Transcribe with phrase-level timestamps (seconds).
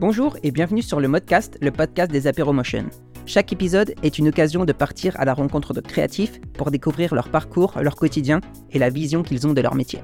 [0.00, 2.86] Bonjour et bienvenue sur le Modcast, le podcast des Apéromotion.
[3.26, 7.28] Chaque épisode est une occasion de partir à la rencontre de créatifs pour découvrir leur
[7.28, 8.40] parcours, leur quotidien
[8.70, 10.00] et la vision qu'ils ont de leur métier.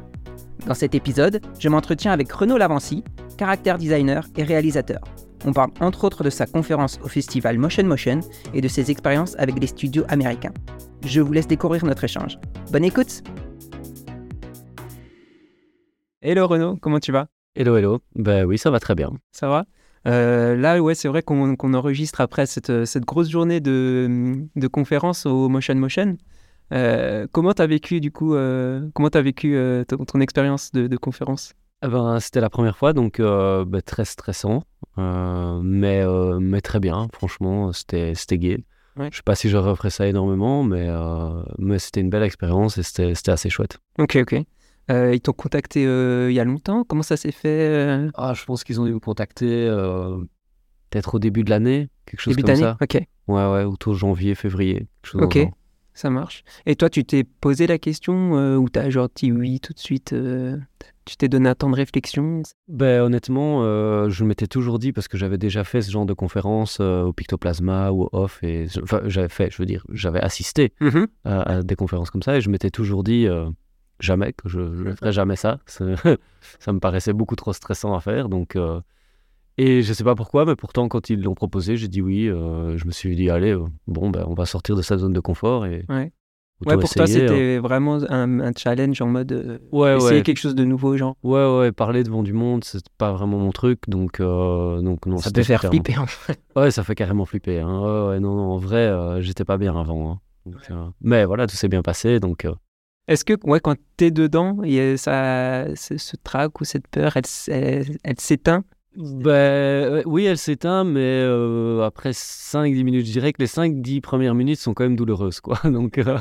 [0.67, 3.05] Dans cet épisode, je m'entretiens avec Renaud Lavancy,
[3.39, 5.01] caractère designer et réalisateur.
[5.47, 8.21] On parle entre autres de sa conférence au festival Motion Motion
[8.53, 10.53] et de ses expériences avec des studios américains.
[11.07, 12.39] Je vous laisse découvrir notre échange.
[12.71, 13.23] Bonne écoute
[16.21, 17.29] Hello Renaud, comment tu vas?
[17.55, 18.01] Hello, hello.
[18.15, 19.11] Ben oui, ça va très bien.
[19.33, 19.65] Ça va?
[20.07, 25.27] Euh, Là, ouais, c'est vrai qu'on enregistre après cette, cette, grosse journée de, de conférence
[25.27, 26.17] au Motion Motion.
[26.73, 29.57] Euh, comment tu as vécu, du coup, euh, comment as vécu
[29.89, 31.53] ton, ton, expérience de, de conférence?
[31.85, 34.63] Eh ben, C'était la première fois, donc ben, très stressant,
[34.97, 36.05] mais,
[36.41, 37.09] mais très bien.
[37.13, 38.65] Franchement, c'était gai.
[38.97, 39.11] Ouais.
[39.13, 40.89] Je sais pas si je referais ça énormément, mais,
[41.59, 43.79] mais c'était une belle expérience et c'était assez chouette.
[43.99, 44.45] Ok, ok.
[44.91, 46.85] Euh, ils t'ont contacté euh, il y a longtemps?
[46.85, 48.11] Comment ça s'est fait euh?
[48.15, 49.69] ah, Je pense qu'ils ont dû me contacter
[50.91, 52.77] peut-être au début de l'année, quelque chose début comme ça.
[52.81, 52.95] Ok.
[53.29, 54.87] Ouais, ouais, autour de janvier, février.
[55.15, 55.49] ok,
[55.95, 56.45] ça marche.
[56.67, 60.15] Et toi, tu t'es posé la question ou t'as genre dit oui tout de suite
[61.05, 62.43] Tu t'es donné un temps de réflexion?
[62.69, 63.63] Ben honnêtement,
[64.09, 67.91] je m'étais toujours dit parce que j'avais déjà fait ce genre de conférence au Pictoplasma
[67.91, 71.63] ou au Off et enfin j'avais fait, je veux dire, j'avais assisté mmh à, à,
[71.63, 73.27] des conférences comme ça et je m'étais toujours dit
[74.01, 75.59] jamais, que je ne ferais jamais ça.
[75.67, 78.29] ça me paraissait beaucoup trop stressant à faire.
[78.29, 78.81] Donc, euh,
[79.59, 82.29] Et je ne sais pas pourquoi, mais pourtant, quand ils l'ont proposé, j'ai dit oui.
[82.29, 85.13] Euh, je me suis dit, allez, euh, bon, ben, on va sortir de sa zone
[85.13, 85.67] de confort.
[85.67, 86.13] Et ouais.
[86.65, 90.65] Ouais, pour toi, c'était vraiment un, un, challenge en mode ouais, essayer quelque chose de
[90.65, 91.15] nouveau, genre.
[91.23, 95.19] Ouais, ouais, parler devant du monde, c'est pas vraiment mon truc, donc, donc non.
[95.19, 95.85] Ça peut faire carrément...
[95.85, 96.41] flipper, en fait.
[96.57, 97.61] Ouais, ça fait carrément flipper.
[97.61, 98.19] Hein.
[98.21, 100.13] Non, non, en vrai, j'étais pas bien avant.
[100.13, 100.21] Hein.
[100.47, 100.71] Donc,
[101.03, 102.47] mais voilà, tout s'est bien passé, donc
[103.09, 107.17] est-ce que ouais, quand tu es dedans, y a ça, ce trac ou cette peur,
[107.17, 108.65] elle, elle, s'éteint?
[108.97, 114.35] Ben, Oui, elle s'éteint, mais euh, après 5-10 minutes, je dirais que les 5-10 premières
[114.35, 115.41] minutes sont quand même douloureuses.
[115.41, 115.59] Quoi.
[115.65, 116.19] Donc euh,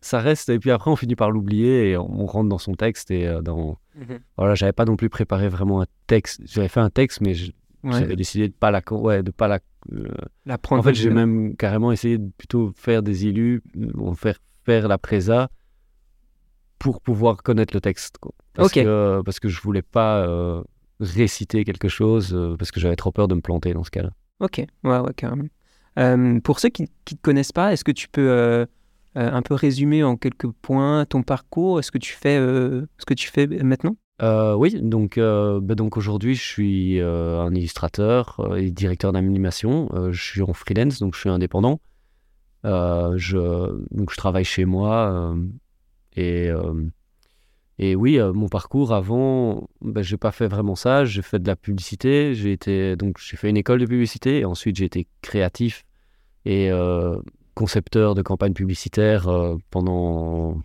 [0.00, 3.10] ça reste, et puis après on finit par l'oublier et on rentre dans son texte.
[3.10, 3.78] Et euh, dans...
[3.96, 6.40] Mmh voilà, j'avais pas non plus préparé vraiment un texte.
[6.44, 7.34] J'avais fait un texte, mais
[7.82, 9.58] j'avais décidé de pas la, ouais, de pas la,
[10.46, 10.80] la prendre.
[10.80, 13.60] En fait, j'ai même carrément essayé de plutôt faire des illus,
[14.14, 15.48] faire faire la présa
[16.78, 18.18] pour pouvoir connaître le texte.
[18.18, 18.32] Quoi.
[18.54, 20.62] Parce, que, parce que je voulais pas euh,
[21.00, 24.10] réciter quelque chose, euh, parce que j'avais trop peur de me planter dans ce cas-là.
[24.40, 25.48] Ok, ouais, ouais, carrément.
[25.98, 28.66] Euh, pour ceux qui ne te connaissent pas, est-ce que tu peux
[29.16, 31.80] un peu résumer en quelques points ton parcours?
[31.80, 33.96] Est-ce que tu fais ce que tu fais maintenant?
[34.22, 39.88] Oui, donc, bah donc aujourd'hui, je suis un illustrateur et directeur d'animation.
[40.12, 41.80] je suis en freelance, donc je suis indépendant.
[42.62, 45.34] je, donc je travaille chez moi
[46.18, 46.74] et, euh,
[47.78, 51.04] et oui, euh, mon parcours avant, ben, j'ai pas fait vraiment ça.
[51.04, 52.34] J'ai fait de la publicité.
[52.34, 55.84] J'ai été donc j'ai fait une école de publicité et ensuite j'ai été créatif
[56.44, 57.20] et euh,
[57.54, 59.28] concepteur de campagnes publicitaires
[59.70, 60.60] pendant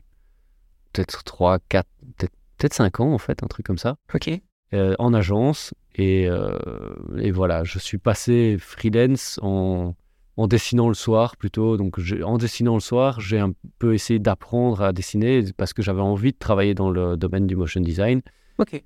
[0.92, 1.88] peut-être 3, 4,
[2.18, 3.98] peut-être peut 5 ans en fait, un truc comme ça.
[4.14, 4.30] Ok.
[4.74, 6.28] en agence et,
[7.18, 9.96] et, voilà, je suis passé freelance en
[10.38, 11.78] en dessinant le soir plutôt.
[11.78, 16.02] Donc en dessinant le soir, j'ai un peu essayé d'apprendre à dessiner parce que j'avais
[16.02, 18.22] envie de travailler dans le domaine du motion design.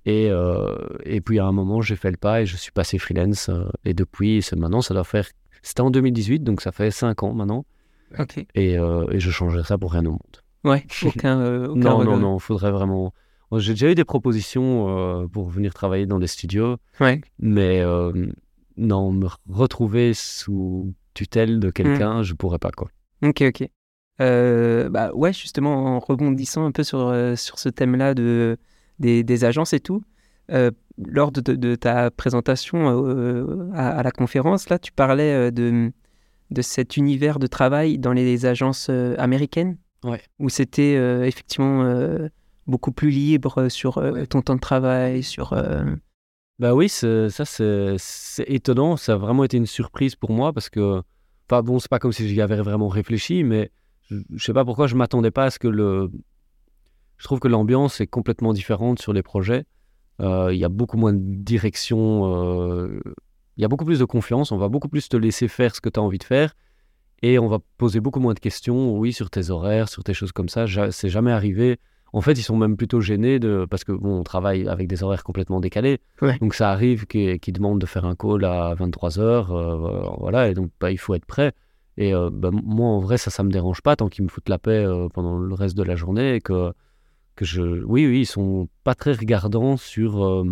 [0.06, 2.97] Et, euh, et puis à un moment, j'ai fait le pas et je suis passé
[2.97, 3.50] freelance.
[3.50, 5.28] Euh, et depuis, maintenant, ça doit faire...
[5.62, 7.66] C'était en 2018, donc ça fait 5 ans maintenant.
[8.56, 10.19] Et, euh, et, je changerais ça pour rien au monde.
[10.63, 13.13] Ouais, aucun, aucun Non, non, non, il faudrait vraiment...
[13.57, 16.78] J'ai déjà eu des propositions pour venir travailler dans des studios.
[17.00, 17.22] Ouais.
[17.40, 17.81] Mais
[18.78, 22.89] non, me retrouver sous tutelle de quelqu'un, je pourrais pas quoi.
[23.23, 23.67] Ok, ok.
[24.22, 28.57] Euh, bah ouais, justement, en rebondissant un peu sur, euh, sur ce thème-là de,
[29.00, 30.03] des, des, agences et tout,
[30.51, 32.88] euh, lors de, de, ta présentation
[33.73, 35.91] à, la conférence, là, tu parlais de,
[36.51, 40.22] de cet univers de travail dans les agences américaines, ouais.
[40.39, 40.94] où c'était
[41.27, 41.83] effectivement
[42.65, 45.53] beaucoup plus libre sur ton temps de travail, sur...
[46.59, 51.04] Bah oui, ça c'est étonnant, ça a vraiment été une surprise pour moi parce que,
[51.48, 53.71] enfin bon, c'est pas comme si j'y avais vraiment réfléchi, mais
[54.09, 56.12] je, ne sais pas pourquoi je m'attendais pas à ce que le.
[57.18, 59.65] Je trouve que l'ambiance est complètement différente sur les projets.
[60.19, 63.00] Euh, il y a beaucoup moins de direction, euh,
[63.57, 65.81] il y a beaucoup plus de confiance, on va beaucoup plus te laisser faire ce
[65.81, 66.56] que tu as envie de faire
[67.21, 70.31] et on va poser beaucoup moins de questions, oui, sur tes horaires, sur tes choses
[70.31, 70.65] comme ça.
[70.92, 71.80] C'est jamais arrivé
[72.18, 75.04] en fait, ils sont même plutôt gênés de, parce que bon, on travaille avec des
[75.04, 76.00] horaires complètement décalés.
[76.42, 80.72] Donc ça arrive qu'ils demandent de faire un call à 23h, euh, voilà, et donc
[80.80, 81.52] bah, il faut être prêt.
[81.98, 84.50] Et euh, bah, moi, en vrai, ça, ça me dérange pas tant qu'ils me foutent
[84.50, 86.74] la paix euh, pendant le reste de la journée et que,
[87.36, 87.62] que je...
[87.62, 90.44] Oui, oui, ils sont pas très regardants sur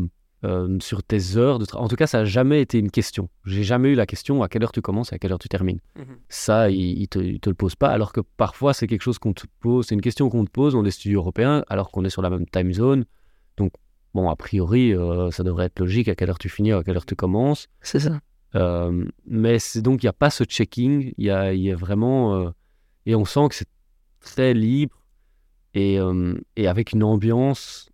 [0.45, 1.85] euh, sur tes heures de travail.
[1.85, 3.29] En tout cas, ça n'a jamais été une question.
[3.45, 5.49] J'ai jamais eu la question à quelle heure tu commences et à quelle heure tu
[5.49, 5.79] termines.
[5.97, 6.17] Mhm.
[6.29, 9.17] Ça, il ne te, il te le pose pas, alors que parfois, c'est quelque chose
[9.17, 12.05] qu'on te pose, c'est une question qu'on te pose dans les studios européens, alors qu'on
[12.05, 13.05] est sur la même time zone.
[13.57, 13.71] Donc,
[14.13, 16.97] bon, a priori, euh, ça devrait être logique à quelle heure tu finis, à quelle
[16.97, 17.67] heure tu commences.
[17.81, 18.19] C'est ça.
[18.53, 21.75] Euh, mais donc, il n'y a pas ce checking, il y a, il y a
[21.75, 22.53] vraiment.
[23.07, 23.69] et on sent que c'est
[24.19, 24.95] très libre
[25.73, 25.97] et,
[26.55, 27.89] et avec une ambiance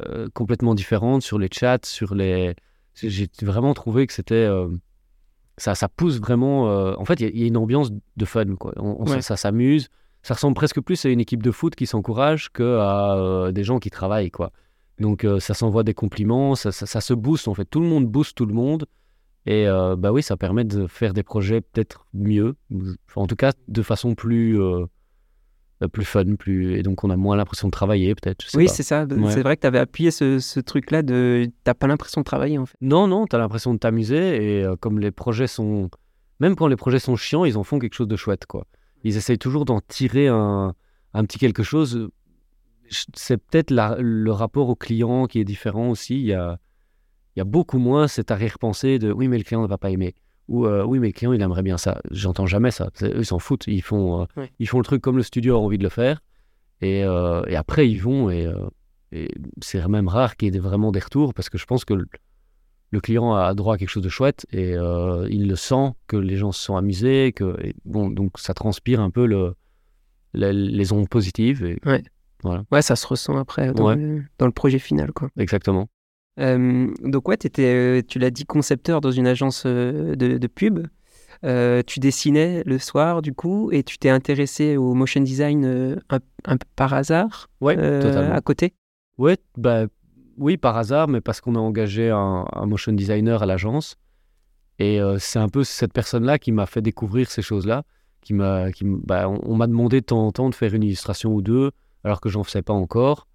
[0.00, 2.54] euh, complètement différente sur les chats, sur les.
[2.94, 4.34] J'ai vraiment trouvé que c'était.
[4.34, 4.68] euh,
[5.56, 6.68] ça, ça pousse vraiment.
[6.70, 8.72] euh, En fait, il y, a- il y a une ambiance de fun, quoi.
[8.76, 9.22] On, on- Ouais.
[9.22, 9.88] Ça s'amuse.
[10.22, 12.62] Ça ressemble presque plus à une équipe de foot qui s'encourage qu'à
[13.14, 14.52] euh, des gens qui travaillent, quoi.
[15.00, 17.64] Donc, ça s'envoie des compliments, ça, ça- ça se booste, en fait.
[17.66, 18.86] Tout le monde booste tout le monde.
[19.46, 19.66] Et
[19.98, 22.54] bah oui, ça permet de faire des projets peut-être mieux,
[23.16, 24.58] en tout cas de façon plus,
[25.88, 26.76] plus fun, plus...
[26.78, 28.44] et donc on a moins l'impression de travailler peut-être.
[28.54, 29.04] Oui, c'est ça.
[29.04, 29.30] Ouais.
[29.30, 31.50] C'est vrai que tu avais appuyé ce, ce truc-là de.
[31.64, 32.76] T'as pas l'impression de travailler en fait.
[32.80, 35.90] Non, non, tu as l'impression de t'amuser et euh, comme les projets sont.
[36.40, 38.66] Même quand les projets sont chiants, ils en font quelque chose de chouette, quoi.
[39.04, 40.74] Ils essayent toujours d'en tirer un,
[41.12, 42.08] un petit quelque chose.
[43.14, 46.14] C'est peut-être le rapport au client qui est différent aussi.
[46.14, 46.58] Il y a,
[47.34, 49.90] il y a beaucoup moins cette arrière-pensée de oui, mais le client ne va pas
[49.90, 50.14] aimer.
[50.48, 52.00] Ou euh, oui, mais le client, il aimerait bien ça.
[52.10, 52.90] J'entends jamais ça.
[53.02, 53.66] Eux, ils s'en foutent.
[53.66, 56.20] Ils font, euh, ils font le truc comme le studio a envie de le faire.
[56.80, 58.30] Et, euh, et après, ils vont.
[58.30, 58.52] Et,
[59.12, 59.28] et
[59.62, 62.06] c'est même rare qu'il y ait vraiment des retours parce que je pense que le,
[62.90, 64.72] le client a droit à quelque chose de chouette et
[65.30, 67.32] il le sent que les gens se sont amusés.
[67.32, 69.54] Que, et bon, donc ça transpire un peu le,
[70.34, 71.64] les ondes positives.
[71.64, 71.80] Et,
[72.70, 74.22] Ouais, ça se ressent après dans, Ouais.
[74.38, 75.30] dans le projet final, quoi.
[75.38, 75.88] exactement.
[76.40, 80.46] Euh, donc ouais, t'étais, euh, tu l'as dit, concepteur dans une agence euh, de, de
[80.46, 80.86] pub.
[81.44, 85.96] Euh, tu dessinais le soir, du coup, et tu t'es intéressé au motion design euh,
[86.10, 88.74] un, un peu par hasard Ouais, euh, à côté?
[89.18, 89.84] Ouais, bah,
[90.38, 93.96] oui, par hasard, mais parce qu'on a engagé un, un motion designer à l'agence.
[94.80, 97.84] Et c'est un peu cette personne-là qui m'a fait découvrir ces choses-là.
[98.22, 100.82] Qui m'a, qui, bah, on, on m'a demandé de temps en temps de faire une
[100.82, 101.70] illustration ou deux,
[102.02, 103.28] alors que j'en faisais pas encore.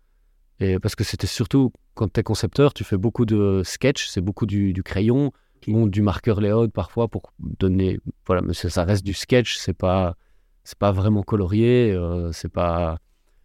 [0.60, 4.22] Et parce que c'était surtout, quand tu es concepteur, tu fais beaucoup de sketch, c'est
[4.22, 5.32] beaucoup du, du crayon,
[5.68, 8.00] du marqueur layout parfois pour donner.
[8.26, 10.16] Voilà, mais ça ça reste du sketch, c'est pas,
[10.64, 13.00] c'est pas vraiment colorié, euh, c'est pas.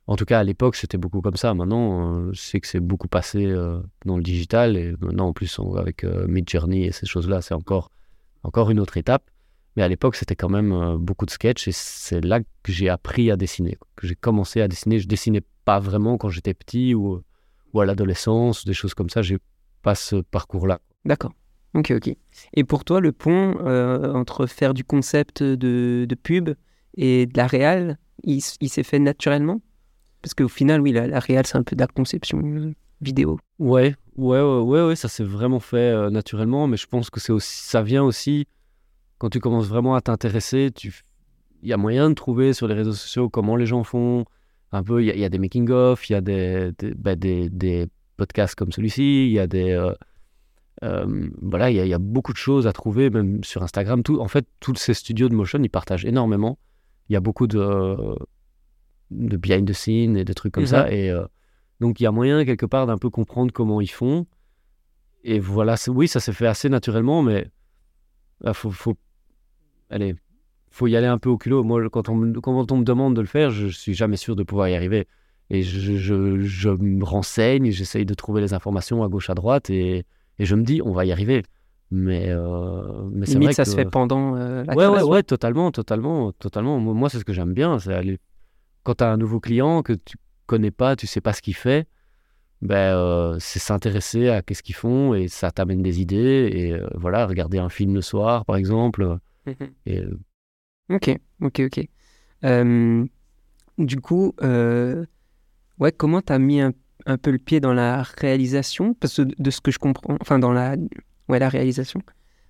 [0.07, 1.55] En tout cas, à l'époque, c'était beaucoup comme ça.
[1.55, 4.77] Maintenant, euh, je sais que c'est beaucoup passé euh, dans le digital.
[4.77, 7.91] Et maintenant, en plus, on- avec euh, Midjourney et ces choses-là, c'est encore,
[8.43, 9.31] encore une autre étape.
[9.77, 11.69] Mais à l'époque, c'était quand même euh, beaucoup de sketch.
[11.69, 14.99] Et c'est là que j'ai appris à dessiner, que j'ai commencé à dessiner.
[14.99, 17.23] Je dessinais pas vraiment quand j'étais petit ou,
[17.73, 19.23] ou à l'adolescence, des choses comme ça.
[19.23, 19.39] J'ai
[19.83, 20.81] pas ce parcours-là.
[21.05, 21.33] D'accord.
[21.75, 22.15] Ok, ok.
[22.55, 26.51] Et pour toi, le pont euh, entre faire du concept de, de pub
[26.97, 29.61] et de la réal, il, s'est fait naturellement?
[30.23, 32.41] Parce qu'au final, oui, la, la réal, c'est un peu de la conception
[33.01, 33.39] vidéo.
[33.59, 37.21] Ouais, ouais, ouais, ouais, ouais, ça s'est vraiment fait euh, naturellement, mais je pense que
[37.21, 38.47] c'est aussi, ça vient aussi
[39.19, 40.71] quand tu commences vraiment à t'intéresser.
[40.75, 41.03] Tu,
[41.63, 44.25] il y a moyen de trouver sur les réseaux sociaux comment les gens font.
[44.75, 46.73] Un peu, il y a, il y a des making of, il y a des,
[46.79, 47.87] des, bah, des, des
[48.17, 49.93] podcasts comme celui-ci, il y a des, euh,
[50.83, 53.63] euh, voilà, il y, a, il y a beaucoup de choses à trouver, même sur
[53.63, 54.03] Instagram.
[54.03, 56.59] Tout, en fait, tous ces studios de motion, ils partagent énormément.
[57.09, 58.17] Il y a beaucoup de,
[59.13, 60.69] de behind the scene et de trucs comme Mhm.
[60.69, 60.91] ça.
[60.93, 61.25] Et euh,
[61.81, 64.27] donc, il y a moyen quelque part d'un peu comprendre comment ils font.
[65.23, 67.47] Et voilà, oui, ça s'est fait assez naturellement, mais
[68.45, 68.97] il faut, faut,
[69.89, 70.17] allez,
[70.75, 71.63] faut y aller un peu au culot.
[71.65, 74.37] Moi, quand on, me- quand on me demande de le faire, je suis jamais sûr
[74.37, 75.07] de pouvoir y arriver.
[75.51, 79.71] Et je, je, je me renseigne, j'essaye de trouver les informations à gauche, à droite,
[79.71, 80.05] et,
[80.39, 81.43] et je me dis, on va y arriver.
[81.91, 83.71] Mais, euh, mais c'est vrai ça que...
[83.71, 85.11] se fait pendant euh, la Ouais, ouais, création.
[85.11, 86.79] ouais, totalement, totalement, totalement.
[86.81, 87.79] Moi, c'est ce que j'aime bien.
[87.79, 88.19] C'est aller...
[88.85, 90.17] Quand tu as un nouveau client que tu
[90.47, 91.87] connais pas, tu sais pas ce qu'il fait,
[92.63, 96.51] ben, euh, c'est s'intéresser à qu'est-ce qu'ils font et ça t'amène des idées.
[96.53, 99.19] Et euh, voilà, regarder un film le soir, par exemple.
[99.87, 100.19] Et, euh,
[100.91, 101.89] Ok, ok, ok.
[102.45, 103.05] Euh,
[103.79, 105.05] du coup, euh,
[105.79, 106.73] ouais, comment t'as mis un,
[107.07, 108.95] un peu le pied dans la réalisation?
[108.95, 110.77] Parce que de ce que je comprends, enfin dans la,
[111.29, 112.03] ouais, la réalisation,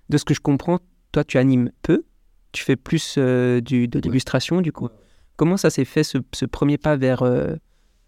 [0.09, 0.79] de ce que je comprends,
[1.11, 2.03] toi tu animes peu,
[2.51, 4.89] tu fais plus euh, du, de l'illustration du coup.
[5.37, 7.55] Comment ça s'est fait ce, ce premier pas vers euh,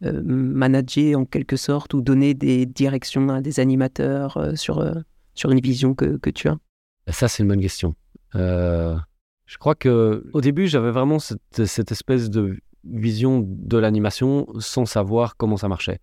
[0.01, 4.85] manager en quelque sorte ou donner des directions à des animateurs sur,
[5.33, 6.57] sur une vision que, que tu as?
[7.09, 7.95] Ça, c'est une bonne question.
[9.47, 15.37] Je crois que au début, j'avais vraiment cette, espèce de vision de l'animation sans savoir
[15.37, 15.99] comment ça marchait.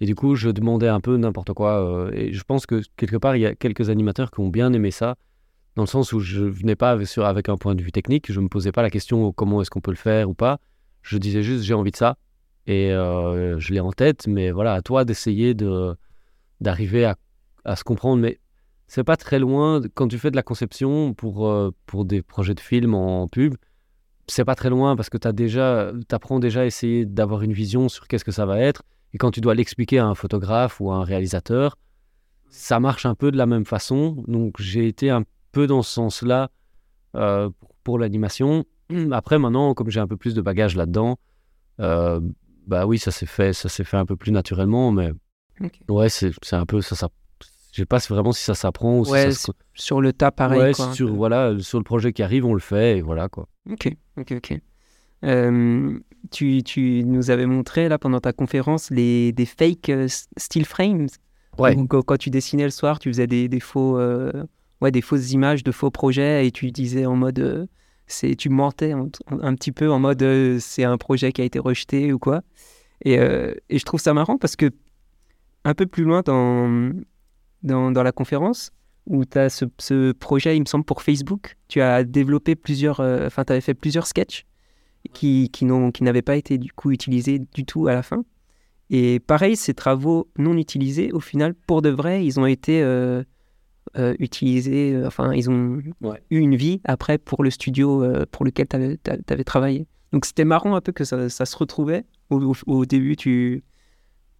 [0.00, 1.86] Et du coup, je demandais un peu n'importe quoi.
[1.86, 4.72] euh, et je pense que quelque part, il y a quelques animateurs qui ont bien
[4.72, 5.16] aimé ça,
[5.76, 8.32] dans le sens où je venais pas avec, un point de vue technique.
[8.32, 10.58] Je me posais pas la question comment est-ce qu'on peut le faire ou pas.
[11.02, 12.16] Je disais juste j'ai envie de ça
[12.66, 14.26] et euh, je l'ai en tête.
[14.26, 15.94] Mais voilà, à toi d'essayer de
[16.62, 17.16] d'arriver à,
[17.66, 18.38] à se comprendre, mais
[18.88, 22.54] c'est pas très loin quand tu fais de la conception pour, euh, pour des projets
[22.54, 23.54] de films en pub.
[24.28, 27.88] C'est pas très loin parce que tu déjà, apprends déjà à essayer d'avoir une vision
[27.88, 28.82] sur qu'est-ce que ça va être.
[29.12, 31.76] Et quand tu dois l'expliquer à un photographe ou à un réalisateur,
[32.48, 34.24] ça marche un peu de la même façon.
[34.26, 36.50] Donc j'ai été un peu dans ce sens-là
[37.14, 37.50] euh,
[37.84, 38.64] pour, l'animation.
[39.12, 41.18] Après, maintenant, comme j'ai un peu plus de bagages là-dedans,
[41.80, 42.20] euh,
[42.66, 45.12] bah oui, ça s'est fait, ça s'est fait un peu plus naturellement, mais
[45.88, 47.08] ouais, c'est un peu ça, ça
[47.76, 50.58] je sais pas vraiment si ça s'apprend ou si ça sur le tas pareil.
[50.58, 53.48] Ouais, sur, voilà, sur le projet qui arrive, on le fait et voilà quoi.
[53.70, 54.58] Ok, ok, ok.
[55.24, 55.98] Euh,
[56.30, 61.08] tu, tu, nous avais montré là pendant ta conférence les, des fake euh, still frames.
[61.58, 61.76] Ouais.
[61.86, 64.32] quand, tu dessinais le soir, tu faisais des, des faux, euh,
[64.80, 67.68] ouais, des fausses images de faux projets et tu disais en mode,
[68.06, 70.24] c'est, tu mentais un, un, petit peu en mode,
[70.60, 72.40] c'est un projet qui a été rejeté ou quoi.
[73.04, 74.70] Et, et je trouve ça marrant parce que
[75.64, 76.92] un peu plus loin dans,
[77.66, 78.72] dans, dans la conférence
[79.06, 81.56] où tu as ce, ce, projet, il me semble, pour Facebook.
[81.68, 84.46] Tu as développé plusieurs, euh, enfin, tu avais fait plusieurs sketchs
[85.12, 88.24] qui, qui n'avaient pas été du coup utilisés du tout à la fin.
[88.90, 93.22] Et pareil, ces travaux non utilisés, au final, pour de vrai, ils ont été euh,
[93.96, 95.80] euh, utilisés, enfin, ils ont
[96.30, 99.86] eu une vie après pour le studio pour lequel tu avais, avais, travaillé.
[100.12, 102.04] Donc c'était marrant un peu que ça, ça se retrouvait.
[102.30, 103.62] Au, au début, tu,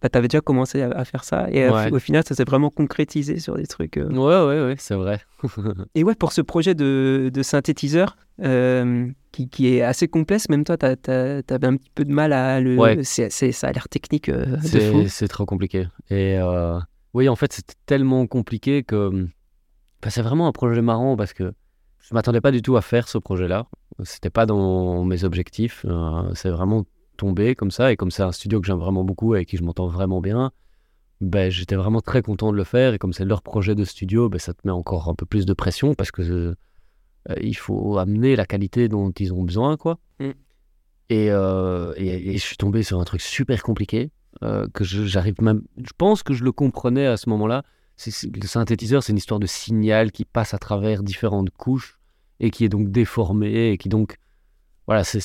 [0.01, 1.47] bah, tu avais déjà commencé à, faire ça.
[1.51, 3.97] Et euh, au final, ça s'est vraiment concrétisé sur des trucs.
[3.97, 4.07] Euh.
[4.09, 5.21] Ouais, ouais, ouais, c'est vrai.
[5.95, 10.63] et ouais, pour ce projet de, de synthétiseur, euh, qui, qui, est assez complexe, même
[10.63, 12.77] toi, tu avais un petit peu de mal à le.
[12.77, 12.99] Ouais.
[13.03, 15.05] C'est, ça a l'air technique fou.
[15.07, 15.87] C'est trop compliqué.
[16.11, 16.37] Et
[17.13, 19.27] oui, en fait, c'était tellement compliqué que.
[20.07, 21.53] c'est vraiment un projet marrant parce que
[21.99, 23.65] je m'attendais pas du tout à faire ce projet-là.
[24.03, 25.83] C'était pas dans mes objectifs.
[26.35, 26.85] c'est vraiment
[27.17, 29.57] tombé comme ça, et comme c'est un studio que j'aime vraiment beaucoup et avec qui
[29.57, 30.51] je m'entends vraiment bien,
[31.21, 32.93] ben, j'étais vraiment très content de le faire.
[32.93, 35.45] Et comme c'est leur projet de studio, ben, ça te met encore un peu plus
[35.45, 39.77] de pression parce que euh, il faut amener la qualité dont ils ont besoin.
[39.77, 39.99] quoi.
[40.19, 40.31] Mm.
[41.11, 44.11] Euh, et, et, je suis tombé sur un truc super compliqué
[44.43, 45.63] euh, que j'arrive même.
[45.77, 47.63] Je pense que je le comprenais à ce moment-là.
[48.05, 51.99] Le synthétiseur, c'est une histoire de signal qui passe à travers différentes couches
[52.39, 54.17] et qui est donc déformé et qui donc.
[54.85, 55.19] Voilà, c'est.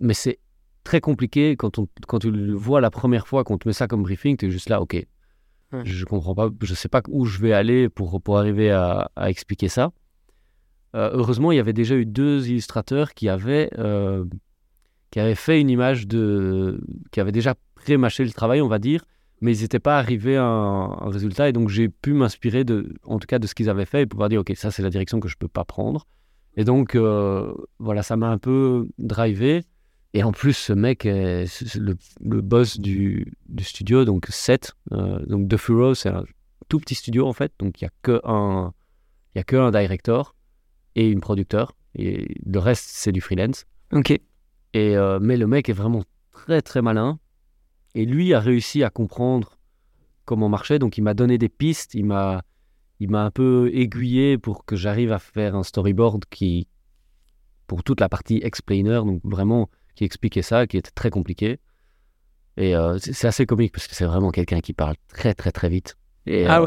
[0.00, 0.38] Mais c'est
[0.86, 3.88] très compliqué quand, on, quand tu le vois la première fois, qu'on te met ça
[3.88, 5.04] comme briefing, tu es juste là, ok,
[5.84, 9.68] je comprends pas, je sais pas où je vais aller pour, pour arriver à, expliquer
[9.68, 9.92] ça.
[10.94, 14.24] Euh, heureusement, il y avait déjà eu deux illustrateurs qui avaient, euh,
[15.10, 16.80] qui avaient fait une image de.
[17.10, 19.04] qui avaient déjà pré-mâché le travail, on va dire,
[19.40, 21.48] mais ils n'étaient pas arrivés à un, résultat.
[21.48, 24.06] Et donc, j'ai pu m'inspirer, de, en tout cas, de ce qu'ils avaient fait et
[24.06, 26.06] pouvoir dire, OK, ça, c'est la direction que je peux pas prendre.
[26.56, 29.64] Et donc, euh, voilà, ça m'a un peu drivé.
[30.14, 31.44] Et en plus, ce mec est
[31.76, 34.72] le, le boss du, du, studio, donc Seth.
[34.92, 36.24] Euh, donc The Furrow, c'est un
[36.68, 37.52] tout petit studio en fait.
[37.58, 38.72] Donc il n'y a que un,
[39.34, 40.34] il y a que un director
[40.94, 41.76] et une producteur.
[41.94, 43.66] Et le reste, c'est du freelance.
[43.92, 44.10] Ok.
[44.10, 44.22] Et,
[44.74, 47.18] euh, mais le mec est vraiment très très malin.
[47.94, 49.58] Et lui a réussi à comprendre
[50.24, 50.78] comment marchait.
[50.78, 51.94] Donc il m'a donné des pistes.
[51.94, 52.42] Il m'a,
[53.00, 56.68] il m'a un peu aiguillé pour que j'arrive à faire un storyboard qui,
[57.66, 61.58] pour toute la partie explainer, donc vraiment qui expliquait ça, qui était très compliqué.
[62.56, 65.68] Et euh, c'est assez comique parce que c'est vraiment quelqu'un qui parle très très très
[65.68, 65.96] vite.
[66.26, 66.66] Et, ah euh,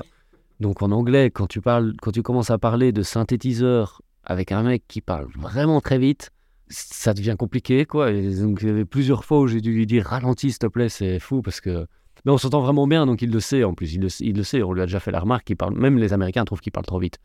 [0.59, 4.63] Donc en anglais, quand tu parles, quand tu commences à parler de synthétiseur avec un
[4.63, 6.31] mec qui parle vraiment très vite,
[6.67, 8.11] ça devient compliqué quoi.
[8.11, 10.67] Et donc il y avait plusieurs fois où j'ai dû lui dire ralentis s'il te
[10.67, 11.87] plaît, c'est fou parce que
[12.25, 14.43] mais on s'entend vraiment bien, donc il le sait en plus, il le, il le
[14.43, 16.71] sait, on lui a déjà fait la remarque, il parle, même les Américains trouvent qu'il
[16.71, 17.17] parle trop vite.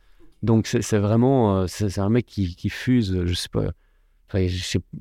[0.42, 3.72] Donc c'est vraiment, euh, c'est un mec qui, qui, fuse, je sais pas,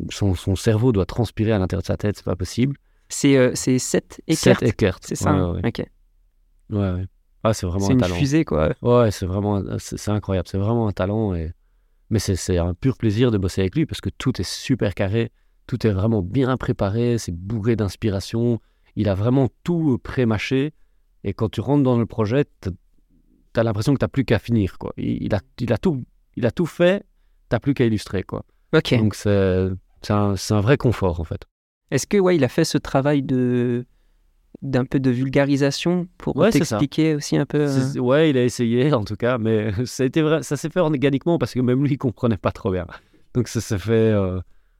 [0.09, 2.77] son, son, cerveau doit transpirer à l'intérieur de sa tête, c'est pas possible.
[3.09, 4.97] C'est euh, c'est 7 Eckert.
[5.01, 5.67] C'est ça ouais, ouais.
[5.67, 5.85] Ok.
[6.69, 7.05] Ouais,
[7.43, 8.07] Ah, c'est vraiment un talent.
[8.07, 8.73] C'est une fusée, quoi.
[8.81, 10.47] Ouais, c'est vraiment, c'est incroyable.
[10.49, 11.35] C'est vraiment un talent.
[11.35, 11.51] Et...
[12.09, 15.31] Mais c'est un pur plaisir de bosser avec lui parce que tout est super carré.
[15.67, 17.17] Tout est vraiment bien préparé.
[17.17, 18.59] C'est bourré d'inspiration.
[18.95, 20.73] Il a vraiment tout pré-mâché.
[21.23, 22.69] Et quand tu rentres dans le projet, tu
[23.55, 24.77] as l'impression que tu n'as plus qu'à finir.
[24.77, 24.93] Quoi.
[24.97, 26.03] Il, il, a, il, a tout,
[26.35, 27.01] il a tout fait.
[27.49, 28.23] Tu n'as plus qu'à illustrer.
[28.23, 28.45] Quoi.
[28.73, 29.29] Donc c'est
[30.09, 31.43] un, un, vrai confort en fait.
[31.91, 33.85] Est-ce que ouais, il a fait ce travail de
[34.61, 37.99] d'un peu de vulgarisation pour t'expliquer aussi un peu euh...
[37.99, 40.79] Ouais, il a essayé en tout cas, mais ça, a été vrai, ça s'est fait
[40.79, 42.87] organiquement parce que même lui il comprenait pas trop bien.
[43.33, 43.91] Donc ça s'est fait.
[43.91, 44.39] Euh...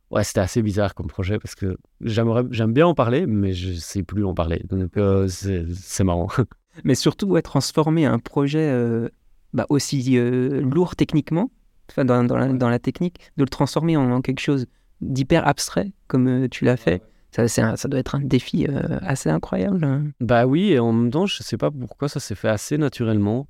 [0.10, 4.04] Ouais, c'était assez bizarre comme projet parce que j'aime bien en parler, mais je sais
[4.04, 4.62] plus en parler.
[4.70, 6.28] Donc euh, c'est marrant.
[6.84, 9.10] Mais surtout, ouais, transformer un projet euh,
[9.54, 11.52] bah, aussi lourd techniquement
[11.98, 14.66] dans, dans, la, dans, la, technique, de le transformer en, quelque chose
[15.02, 18.66] d'hyper abstrait, comme euh, tu l'as fait, Ça, c'est un- ça doit être un défi
[18.70, 20.14] euh, assez incroyable.
[20.20, 23.48] Bah oui, et en même temps, je sais pas pourquoi ça s'est fait assez naturellement.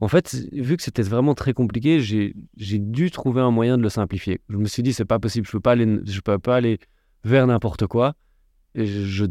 [0.00, 3.82] En fait, vu que c'était vraiment très compliqué, j'ai j'ai dû trouver un moyen de
[3.82, 4.40] le simplifier.
[4.48, 6.78] Je me suis dit, c'est pas possible, je peux pas aller, je peux pas aller
[7.22, 8.14] vers n'importe quoi.
[8.74, 9.26] Et je, je-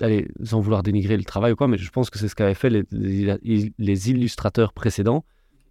[0.00, 2.54] allez, sans vouloir dénigrer le travail ou quoi, mais je pense que c'est ce qu'avaient
[2.54, 5.24] fait les, les- les illustrateurs précédents,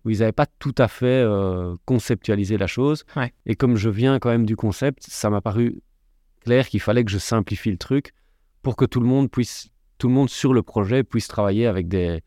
[0.06, 3.06] où ils n'avaient pas tout à fait euh, conceptualisé la chose.
[3.16, 3.34] Ouais.
[3.46, 5.82] Et comme je viens quand même du concept, ça m'a paru
[6.42, 8.14] clair qu'il fallait que je simplifie le truc
[8.62, 11.88] pour que tout le monde puisse, tout le monde sur le projet puisse travailler avec
[11.88, 12.22] des,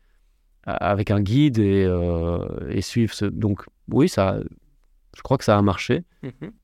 [0.65, 3.25] avec un guide et, euh, et suivre ce.
[3.25, 4.39] Donc oui, ça,
[5.15, 6.03] je crois que ça a marché.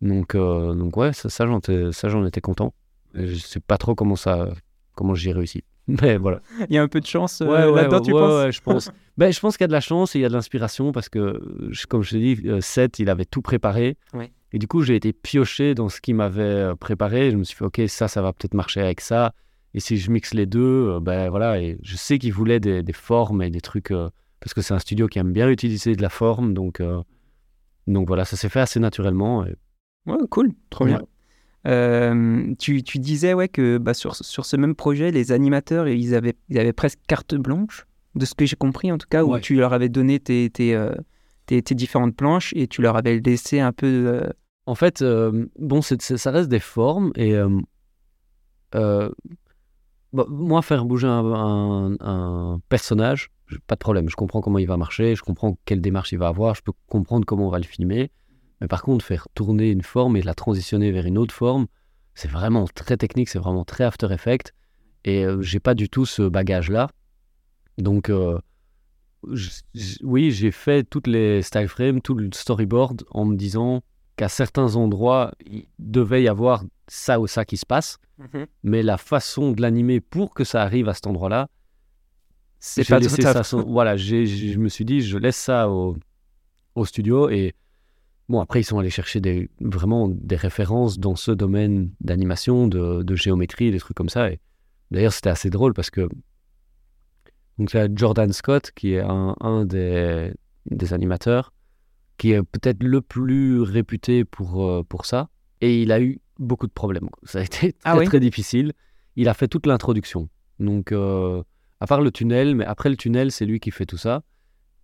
[0.01, 2.73] Donc, euh, donc ouais, ça, ça, j'en étais, ça, j'en étais content.
[3.13, 4.49] Je sais pas trop comment ça,
[4.95, 5.63] comment j'ai réussi.
[5.87, 6.41] Mais voilà.
[6.69, 8.55] Il y a un peu de chance euh, Ouais, là-dedans, ouais, tu penses?
[8.55, 8.91] je pense.
[9.17, 10.91] Ben, je pense qu'il y a de la chance et il y a de l'inspiration
[10.91, 11.39] parce que,
[11.87, 13.97] comme je te dis, euh, Seth, il avait tout préparé.
[14.13, 14.31] Ouais.
[14.51, 17.31] Et du coup, j'ai été pioché dans ce qu'il m'avait euh, préparé.
[17.31, 19.33] Je me suis fait, OK, ça, ça va peut-être marcher avec ça.
[19.73, 21.59] Et si je mixe les deux, euh, ben voilà.
[21.61, 24.73] Et je sais qu'il voulait des, des formes et des trucs, euh, parce que c'est
[24.73, 26.53] un studio qui aime bien utiliser de la forme.
[26.53, 27.01] Donc, euh,
[27.87, 29.45] donc voilà, ça s'est fait assez naturellement.
[29.45, 29.55] et-
[30.05, 31.01] Ouais, cool, trop bien.
[31.65, 36.13] Euh, tu, tu disais ouais, que bah, sur, sur ce même projet, les animateurs, ils
[36.13, 39.31] avaient, ils avaient presque carte blanche, de ce que j'ai compris en tout cas, où
[39.33, 39.41] Ouais.
[39.41, 40.93] tu leur avais donné tes, tes, euh,
[41.45, 43.87] tes, tes différentes planches et tu leur avais laissé un peu...
[44.07, 44.29] euh,
[44.65, 49.09] En fait, euh, bon, ça reste des formes et euh,
[50.13, 53.29] bon, moi, faire bouger un, un- un personnage,
[53.67, 54.09] pas de problème.
[54.09, 56.71] Je comprends comment il va marcher, je comprends quelle démarche il va avoir, je peux
[56.87, 58.11] comprendre comment on va le filmer.
[58.61, 61.67] Mais par contre, faire tourner une forme et la transitionner vers une autre forme,
[62.15, 64.53] c'est vraiment très technique, c'est vraiment très After Effects.
[65.05, 66.89] Et euh, j'ai pas du tout ce bagage-là.
[67.77, 68.39] Donc, euh,
[70.03, 73.81] oui, j'ai fait toutes les style frames, tout le storyboard en me disant
[74.15, 77.97] qu'à certains endroits, il devait y avoir ça ou ça qui se passe,
[78.63, 81.47] mais la façon de l'animer pour que ça arrive à cet endroit-là,
[82.59, 83.43] C'est pas laissé ça.
[83.43, 85.95] son- Voilà, je me suis dit, je laisse ça au,
[86.75, 87.55] au studio et
[88.29, 93.03] bon, après, ils sont allés chercher des, vraiment des références dans ce domaine d'animation, de,
[93.03, 94.29] de géométrie, des trucs comme ça.
[94.31, 94.39] Et
[94.91, 96.07] d'ailleurs, c'était assez drôle parce que
[97.59, 100.33] donc, il y a Jordan Scott qui est un, un des,
[100.65, 101.53] des animateurs
[102.17, 105.29] qui est peut-être le plus réputé pour, euh, pour ça.
[105.61, 107.09] Et il a eu beaucoup de problèmes.
[107.23, 108.73] Ça a été très, Ah oui très difficile.
[109.15, 110.29] Il a fait toute l'introduction.
[110.59, 111.43] Donc, euh,
[111.79, 114.23] à part le tunnel, mais après le tunnel, c'est lui qui fait tout ça.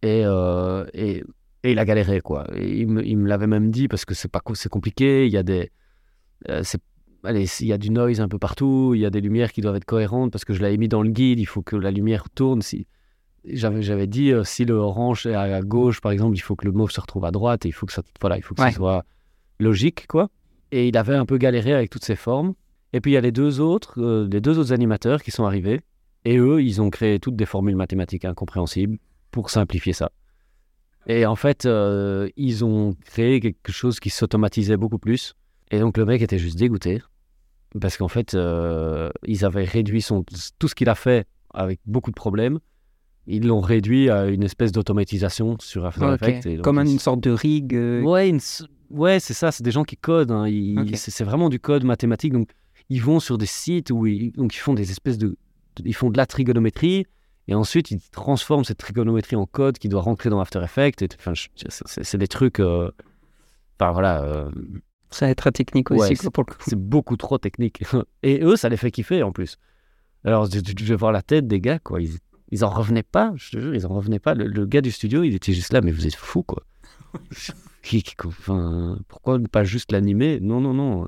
[0.01, 1.23] Et, euh, et,
[1.63, 2.47] et il a galéré, quoi.
[2.55, 5.25] Et il me, l'avait même dit parce que c'est pas c'est compliqué.
[5.25, 5.71] Il y a des.
[6.49, 6.81] euh, c'est-
[7.23, 8.93] allez, il y a du noise un peu partout.
[8.95, 11.01] Il y a des lumières qui doivent être cohérentes parce que je l'avais mis dans
[11.03, 11.39] le guide.
[11.39, 12.61] Il faut que la lumière tourne.
[12.61, 12.87] Si,
[13.45, 16.65] j'avais, j'avais dit euh, si le orange est à gauche, par exemple, il faut que
[16.65, 17.65] le mauve se retrouve à droite.
[17.65, 18.71] Et il faut que ça, voilà, il faut que Ouais.
[18.71, 19.03] soit
[19.59, 20.29] logique, quoi.
[20.71, 22.53] Et il avait un peu galéré avec toutes ces formes.
[22.93, 25.45] Et puis il y a les deux autres, euh, les deux autres animateurs qui sont
[25.45, 25.81] arrivés.
[26.25, 28.97] Et eux, ils ont créé toutes des formules mathématiques incompréhensibles
[29.31, 30.11] pour simplifier ça.
[31.07, 35.33] Et en fait, euh, ils ont créé quelque chose qui s'automatisait beaucoup plus.
[35.71, 37.01] Et donc le mec était juste dégoûté.
[37.79, 40.23] Parce qu'en fait, euh, ils avaient réduit son,
[40.57, 42.59] tout ce qu'il a fait avec beaucoup de problèmes.
[43.27, 46.15] Ils l'ont réduit à une espèce d'automatisation sur After.
[46.15, 46.45] Effects.
[46.47, 47.75] et donc Comme une sorte de rig.
[47.75, 48.39] euh, Ouais, une
[48.89, 50.31] ouais c'est ça, c'est des gens qui codent.
[50.31, 50.47] hein.
[50.47, 52.33] Ils- c'est, vraiment du code mathématique.
[52.33, 52.49] Donc,
[52.89, 55.37] ils vont sur des sites où ils, donc ils font des espèces de,
[55.85, 57.05] Ils font de la trigonométrie
[57.47, 61.05] et ensuite ils transforment cette trigonométrie en code qui doit rentrer dans After Effects.
[61.19, 62.59] Enfin, c'est, des trucs.
[62.59, 62.89] euh,
[63.79, 64.49] Enfin, voilà.
[65.11, 66.59] Ça va être très technique aussi Ouais, quoi, pour le coup.
[66.65, 67.83] c'est beaucoup trop technique.
[68.23, 69.57] Et eux, ça les fait kiffer en plus.
[70.23, 72.01] Alors, tu- tu vais voir la tête des gars, quoi.
[72.01, 72.17] Ils,
[72.51, 74.33] ils en revenaient pas, je te jure, ils en revenaient pas.
[74.35, 76.63] Le, le gars du studio, il était juste là, mais vous êtes fous, quoi.
[78.25, 80.39] Enfin, pourquoi ne pas juste l'animer?
[80.41, 81.07] Non, non, non.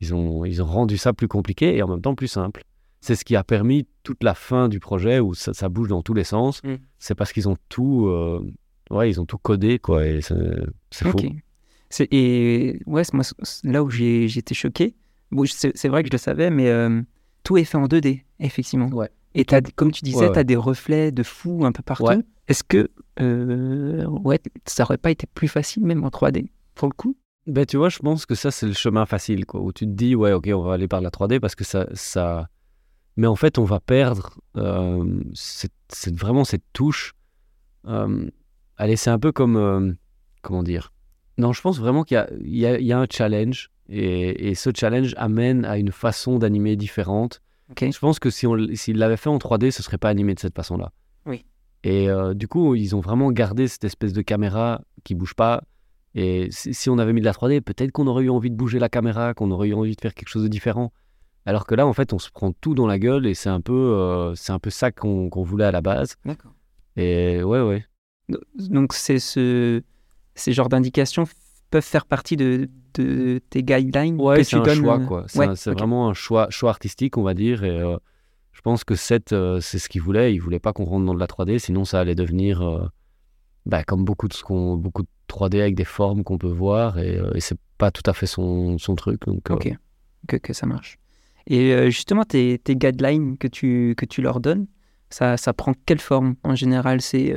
[0.00, 2.64] Ils ont, ils ont rendu ça plus compliqué et en même temps plus simple.
[3.00, 6.02] C'est ce qui a permis toute la fin du projet où ça, ça bouge dans
[6.02, 6.62] tous les sens.
[6.62, 6.74] Mm.
[6.98, 8.44] C'est parce qu'ils ont tout, euh,
[8.90, 10.06] ouais, ils ont tout codé, quoi.
[10.06, 10.34] Et c'est,
[10.90, 11.16] c'est fou.
[12.10, 13.24] Et ouais, moi,
[13.64, 14.94] là où été choqué,
[15.30, 17.02] bon, c'est vrai que je le savais, mais euh,
[17.44, 18.88] tout est fait en 2D, effectivement.
[18.88, 19.10] Ouais.
[19.34, 22.04] Et t'as, comme tu disais, Ouais, tu as des reflets de fou un peu partout.
[22.04, 22.18] Ouais.
[22.48, 26.92] Est-ce que euh, ouais, ça aurait pas été plus facile même en 3D pour le
[26.94, 29.86] coup Ben, tu vois, je pense que ça, c'est le chemin facile, quoi, où tu
[29.86, 31.86] te dis, ouais, ok, on va aller par la 3D parce que ça.
[31.94, 32.48] ça...
[33.16, 37.12] Mais en fait, on va perdre euh, cette, cette- vraiment cette touche.
[37.84, 39.96] Allez, c'est un peu comme.
[40.42, 40.92] comment dire
[41.38, 45.14] Non, je pense vraiment qu'il y a, y y un challenge et, et ce challenge
[45.16, 47.40] amène à une façon d'animer différente.
[47.80, 50.40] Je pense que si on s'il l'avait fait en 3D, ce serait pas animé de
[50.40, 50.92] cette façon-là.
[51.26, 51.44] Oui.
[51.84, 55.62] Et euh, du coup, ils ont vraiment gardé cette espèce de caméra qui bouge pas.
[56.14, 58.56] Et si, si on avait mis de la 3D, peut-être qu'on aurait eu envie de
[58.56, 60.92] bouger la caméra, qu'on aurait eu envie de faire quelque chose de différent.
[61.46, 63.60] Alors que là, en fait, on se prend tout dans la gueule et c'est un
[63.60, 66.16] peu, euh, c'est un peu ça qu'on qu'on voulait à la base.
[66.24, 66.52] D'accord.
[66.96, 67.84] Et ouais, ouais.
[68.58, 69.82] Donc, c'est ce,
[70.34, 71.24] ces genres d'indications
[71.70, 74.78] peuvent faire partie de, de tes guidelines Ouais, que c'est tu un donnes.
[74.78, 75.24] choix, euh, quoi.
[75.28, 77.64] C'est ouais, vraiment un choix, choix artistique, on va dire.
[77.64, 77.96] Et euh,
[78.52, 80.34] je pense que Seth, euh, c'est ce qu'il voulait.
[80.34, 82.86] Il voulait pas qu'on rentre dans de la 3D, sinon ça allait devenir euh,
[83.66, 86.98] bah, comme beaucoup de, ce qu'on, beaucoup de 3D avec des formes qu'on peut voir.
[86.98, 89.22] Et, et c'est pas tout à fait son, son truc.
[89.26, 89.72] Donc, Ok,
[90.28, 90.98] que, que ça marche.
[91.46, 94.66] Et justement, tes, tes guidelines que tu, que tu leur donnes,
[95.10, 97.34] ça, ça prend quelle forme En général, c'est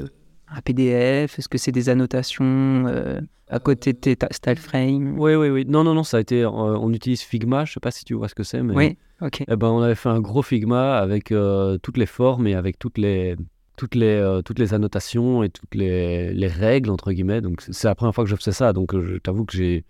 [0.56, 5.36] un PDF Est-ce que c'est des annotations euh, à côté de tes style frames Oui,
[5.36, 5.66] oui, oui.
[5.68, 6.44] Non, non, non, ça a été.
[6.44, 8.74] euh, on utilise Figma, je sais pas si tu vois ce que c'est, mais.
[8.76, 9.44] Oui, ok.
[9.48, 12.80] Eh ben, on avait fait un gros Figma avec euh, toutes les formes et avec
[12.80, 13.36] toutes les,
[13.78, 17.42] toutes les, toutes les annotations et toutes les, les règles, entre guillemets.
[17.42, 18.72] Donc, c'est- la première fois que je faisais ça.
[18.74, 19.84] Donc, je t'avoue que j'ai,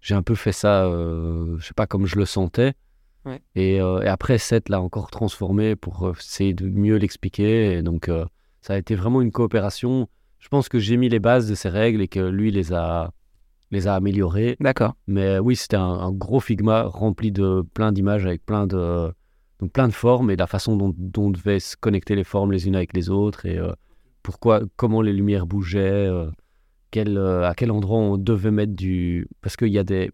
[0.00, 2.72] j'ai un peu fait ça, je sais pas, comme je le sentais.
[3.24, 3.40] Ouais.
[3.56, 7.72] Et, et après, Seth l'a encore transformé pour essayer de mieux l'expliquer.
[7.74, 8.08] Et donc,
[8.66, 10.08] ça a été vraiment une coopération.
[10.40, 13.12] Je pense que j'ai mis les bases de ces règles et que lui les a,
[13.70, 14.56] les a améliorées.
[14.58, 14.96] D'accord.
[15.06, 19.12] Mais oui, c'était un, un gros Figma rempli de plein d'images avec plein de,
[19.60, 22.50] donc plein de formes et la façon dont, dont on devait se connecter les formes
[22.50, 23.70] les unes avec les autres et euh,
[24.24, 26.28] pourquoi, comment les lumières bougeaient, euh,
[26.90, 29.28] quel, euh, à quel endroit on devait mettre du.
[29.42, 30.10] Parce qu'il y, a des-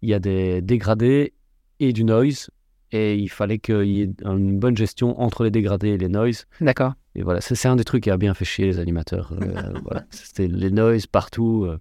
[0.00, 1.34] y a des dégradés
[1.80, 2.48] et du noise
[2.92, 6.46] et il fallait qu'il y ait une bonne gestion entre les dégradés et les noise.
[6.62, 6.94] D'accord.
[7.18, 9.32] Et voilà, c'est un des trucs qui a bien fait chier les animateurs.
[9.32, 10.04] Euh, voilà.
[10.10, 11.78] C'était les noise partout, euh,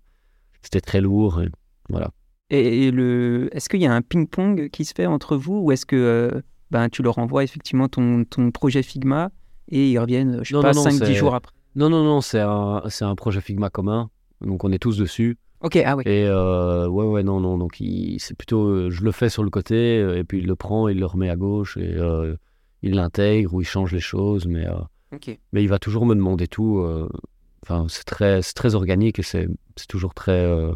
[0.63, 1.41] c'était très lourd.
[1.43, 1.50] et
[1.89, 2.10] voilà.
[2.50, 5.71] Et, et le, est-ce qu'il y a un ping-pong qui se fait entre vous ou
[5.71, 9.30] est-ce que euh, ben, tu leur envoies effectivement ton, ton projet Figma
[9.69, 11.54] et ils reviennent, je sais Non, pas, non, non, 5-10 c'est- jours après?
[11.76, 14.10] Non, non, non, c'est un, un projet Figma commun.
[14.41, 15.38] Donc on est tous dessus.
[15.62, 16.04] Ok, ah oui.
[16.08, 17.60] Et ouais, ouais, non, non.
[17.60, 17.78] Donc
[18.17, 18.89] c'est plutôt.
[18.89, 21.36] je le fais sur le côté, et puis il le prend, il le remet à
[21.36, 21.95] gauche, et
[22.82, 24.47] il l'intègre ou il change les choses.
[24.47, 24.65] Mais,
[25.54, 26.80] mais il va toujours me demander tout.
[26.80, 27.10] euh,
[27.63, 30.72] Enfin, c'est très, c'est très organique et c'est c'est toujours très, euh,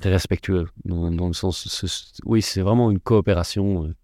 [0.00, 0.66] très respectueux.
[0.84, 1.68] Dans, dans le sens.
[1.68, 3.94] c'est- oui, c'est vraiment une coopération, euh,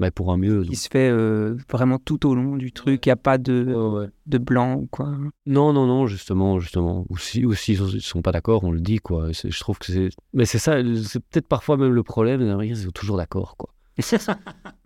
[0.00, 0.62] mais pour un mieux.
[0.64, 3.64] Qui se fait euh, vraiment tout au long du truc, il n'y a pas de,
[3.64, 4.10] Ouais, ouais.
[4.26, 5.10] de blanc ou quoi.
[5.46, 7.04] Non, non, non, justement, justement.
[7.08, 9.32] Ou si, ou s'ils ne sont pas d'accord, on le dit, quoi.
[9.34, 10.08] C'est- Je trouve que c'est...
[10.32, 13.56] Mais c'est ça, c'est peut-être parfois même le problème, les Américains, ils sont toujours d'accord,
[13.56, 13.72] quoi.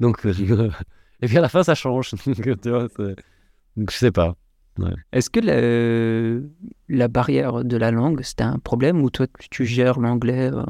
[0.00, 0.70] Donc, euh,
[1.22, 2.12] et puis à la fin, ça change.
[2.26, 2.88] Donc, tu vois,
[3.76, 4.36] Donc, je sais pas.
[5.12, 6.40] Est-ce que la,
[6.88, 10.64] la barrière de la langue, c'était un problème ou toi, tu, tu gères l'anglais euh,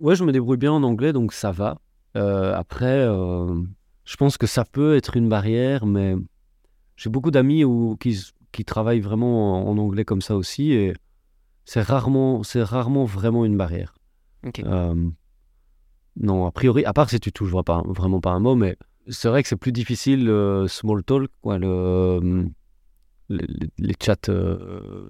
[0.00, 1.78] Ouais, je me débrouille bien en anglais, donc ça va.
[2.16, 3.62] Euh, après, euh,
[4.04, 6.16] je pense que ça peut être une barrière, mais
[6.96, 7.64] j'ai beaucoup d'amis
[8.00, 8.20] qui,
[8.52, 10.94] qui travaillent vraiment en, en anglais comme ça aussi, et
[11.64, 13.94] c'est rarement, c'est rarement vraiment une barrière.
[16.16, 18.76] Non, a priori, à part si tu touches pas- vraiment pas un mot, mais
[19.08, 22.44] c'est vrai que c'est plus difficile le small talk, le, euh,
[23.28, 24.16] les, chats.
[24.28, 25.08] euh,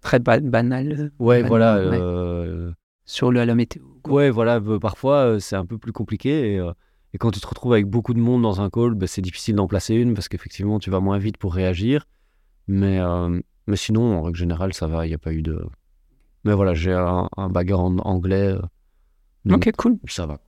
[0.00, 1.90] Très ba- banal ouais, Banal, voilà.
[1.90, 1.98] ouais.
[2.00, 2.72] euh,
[3.04, 3.82] sur le, la météo.
[4.02, 4.14] quoi.
[4.14, 4.56] ouais, voilà.
[4.60, 6.54] euh, Parfois, euh, c'est un peu plus compliqué.
[6.56, 6.70] Et,
[7.14, 9.56] et quand tu te retrouves avec beaucoup de monde dans un call, ben, c'est difficile
[9.56, 12.06] d'en placer une parce qu'effectivement, tu vas moins vite pour réagir.
[12.66, 15.06] Mais, euh, mais sinon, en règle générale, ça va.
[15.06, 15.64] Il n'y a pas eu de.
[16.44, 18.52] Mais voilà, j'ai un, un background anglais.
[18.52, 18.60] euh,
[19.46, 19.98] donc Ok, cool.
[20.06, 20.40] ça va.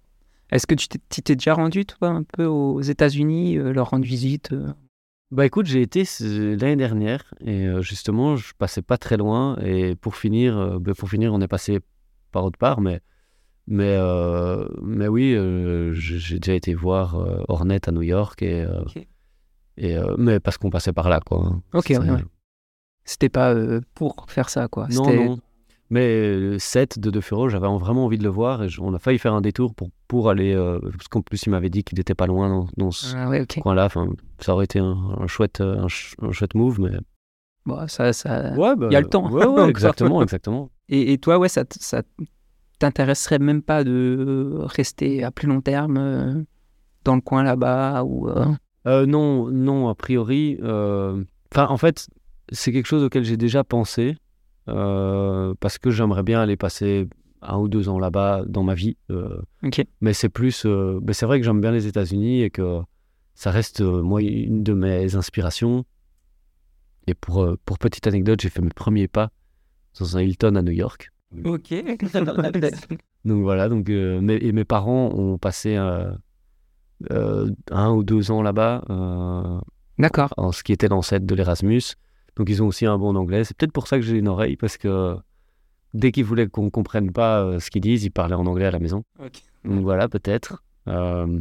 [0.50, 4.52] Est-ce que tu t'es, déjà rendu, toi, un peu aux États-Unis, euh, leur rendre visite
[4.52, 4.72] euh?
[5.32, 9.96] Bah écoute, j'ai été l'année dernière et euh, justement, je passais pas très loin et
[9.96, 11.80] pour finir, bah, pour finir, on est passé
[12.30, 13.00] par autre part, mais
[13.66, 13.98] mais
[14.82, 15.36] mais oui,
[15.94, 17.16] j'ai déjà été voir
[17.48, 18.64] Hornet à New York et
[19.76, 21.44] et mais parce qu'on passait par là quoi.
[21.44, 21.62] hein.
[21.74, 22.24] Ok, ouais, ouais.
[23.04, 23.52] C'était pas
[23.94, 24.86] pour faire ça, quoi.
[24.92, 25.38] Non non.
[25.90, 28.92] Mais le set de De Furo, j'avais vraiment envie de le voir et je- on
[28.94, 31.84] a failli faire un détour pour pour aller euh, parce qu'en plus il m'avait dit
[31.84, 33.86] qu'il n'était pas loin dans, dans ce Ah ouais, coin-là.
[33.86, 34.08] Enfin,
[34.40, 36.90] ça aurait été un, un chouette euh, un, ch- un chouette move, mais
[37.66, 38.52] Bon, ça, ça...
[38.54, 39.28] Ouais, bah, Il y a le temps.
[39.28, 39.64] Ouais, ouais, Encore.
[39.68, 40.70] exactement, exactement.
[40.88, 42.02] Et, et toi, ouais, ça, ça
[42.78, 46.42] t'intéresserait même pas de rester à plus long terme euh,
[47.04, 48.46] dans le coin là-bas ou euh,
[48.86, 50.58] Euh, non, non, a priori.
[50.62, 52.08] euh, Enfin, en fait,
[52.52, 54.14] c'est quelque chose auquel j'ai déjà pensé euh,
[54.66, 57.08] parce que j'aimerais bien aller passer
[57.42, 58.96] un ou deux ans là-bas dans ma vie.
[59.10, 59.40] euh,
[60.00, 60.64] mais c'est plus.
[60.66, 62.80] euh, mais c'est vrai que j'aime bien les États-Unis et que
[63.34, 65.84] ça reste, euh, moi, une de mes inspirations.
[67.06, 69.30] Et pour, euh, pour petite anecdote, j'ai fait mes premiers pas
[70.00, 71.10] dans un Hilton à New York.
[71.44, 71.72] Ok.
[73.24, 76.10] Donc voilà, donc, euh, mes, et mes parents ont passé euh,
[77.10, 79.58] euh, un ou deux ans là-bas, euh,
[79.98, 80.32] D'accord.
[80.36, 81.82] en ce qui était l'ancêtre de l'Erasmus.
[82.36, 83.44] Donc ils ont aussi un bon anglais.
[83.44, 85.16] C'est peut-être pour ça que j'ai une oreille, parce que
[85.94, 88.70] dès qu'ils voulaient qu'on comprenne pas euh, ce qu'ils disent, ils parlaient en anglais à
[88.70, 89.02] la maison.
[89.64, 90.62] Donc voilà, peut-être.
[90.88, 91.40] Euh,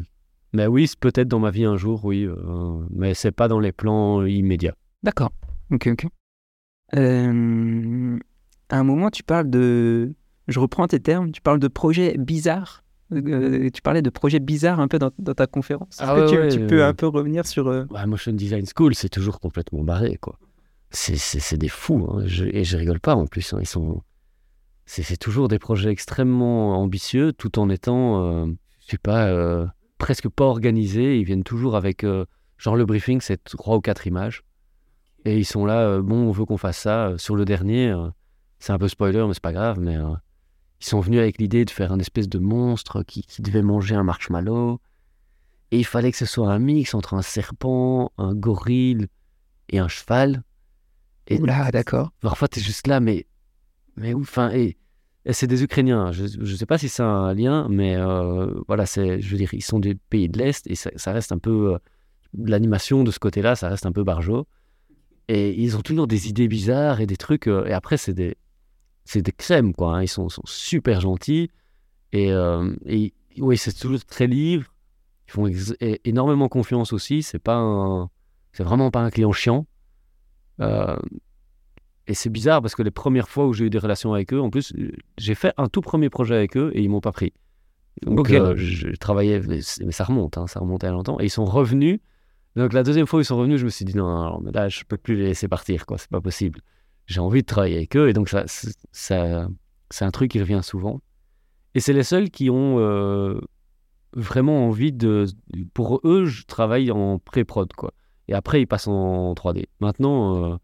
[0.53, 2.23] mais oui, c'est peut-être dans ma vie un jour, oui.
[2.25, 4.75] euh, mais c'est pas dans les plans immédiats.
[5.03, 5.31] D'accord.
[5.71, 6.07] Ok, ok.
[6.95, 8.17] Euh,
[8.69, 10.13] à un moment, tu parles de.
[10.47, 12.83] Je reprends tes termes, tu parles de projets bizarres.
[13.11, 15.97] Euh, tu parlais de projets bizarres un peu dans, dans ta conférence.
[15.99, 17.67] Ah Est-ce que ouais, tu, ouais, tu peux euh, un peu revenir sur.
[17.67, 20.39] euh, Ouais, Motion Design School, c'est toujours complètement barré, quoi.
[20.91, 22.25] C'est, des fous, hein.
[22.51, 23.53] Et je rigole pas en plus.
[23.53, 23.57] hein.
[23.59, 24.01] Ils sont,
[24.85, 28.45] c'est, toujours des projets extrêmement ambitieux, tout en étant, euh,
[28.79, 29.65] je sais pas, euh,
[29.97, 31.19] presque pas organisés.
[31.19, 32.25] Ils viennent toujours avec, euh,
[32.57, 34.43] genre le briefing, c'est trois ou quatre images,
[35.25, 37.13] et ils sont là, bon, on veut qu'on fasse ça.
[37.17, 37.93] Sur le dernier,
[38.59, 39.97] c'est un peu spoiler, mais c'est pas grave, mais
[40.79, 43.95] ils sont venus avec l'idée de faire un espèce de monstre qui, qui devait manger
[43.95, 44.79] un marshmallow.
[45.71, 49.07] Et il fallait que ce soit un mix entre un serpent, un gorille
[49.69, 50.43] et un cheval.
[51.27, 52.11] Et Oula, d'accord.
[52.21, 53.25] parfois, tu es juste là, mais.
[53.97, 54.77] Mais où Enfin, et,
[55.25, 56.11] et c'est des Ukrainiens.
[56.11, 59.53] Je ne sais pas si c'est un lien, mais euh, voilà, c'est, je veux dire,
[59.53, 61.73] ils sont des pays de l'Est et ça, ça reste un peu.
[61.73, 61.77] euh,
[62.37, 64.45] L'animation de ce côté-là, ça reste un peu barjot.
[65.29, 67.47] Et ils ont toujours des idées bizarres et des trucs.
[67.47, 68.35] euh, et après, c'est des,
[69.05, 69.95] c'est des crèmes, quoi.
[69.95, 70.01] hein.
[70.03, 71.49] Ils sont, sont super gentils.
[72.11, 72.29] Et,
[72.85, 74.65] et oui, c'est toujours très libre.
[75.27, 75.49] Ils font
[76.05, 77.23] énormément confiance aussi.
[77.23, 78.09] C'est pas un,
[78.53, 79.65] c'est vraiment pas un client chiant.
[80.61, 80.95] Euh,
[82.07, 84.39] et c'est bizarre parce que les premières fois où j'ai eu des relations avec eux,
[84.39, 84.73] en plus,
[85.17, 87.33] j'ai fait un tout premier projet avec eux et ils m'ont pas pris.
[88.05, 91.19] Donc, euh, je travaillais, mais ça remonte, hein, ça remontait à longtemps.
[91.19, 91.99] Et ils sont revenus.
[92.55, 94.39] Donc, la deuxième fois où ils sont revenus, je me suis dit non, non, non,
[94.41, 95.97] mais là, je peux plus les laisser partir, quoi.
[95.97, 96.61] C'est pas possible.
[97.07, 99.47] J'ai envie de travailler avec eux et donc, ça, c'est- ça,
[99.89, 101.01] c'est un truc qui revient souvent.
[101.73, 103.39] Et c'est les seuls qui ont euh,
[104.13, 105.25] vraiment envie de.
[105.73, 107.93] Pour eux, je travaille en pré-prod, quoi.
[108.27, 109.65] Et après, ils passent en 3D.
[109.79, 110.57] Maintenant, euh,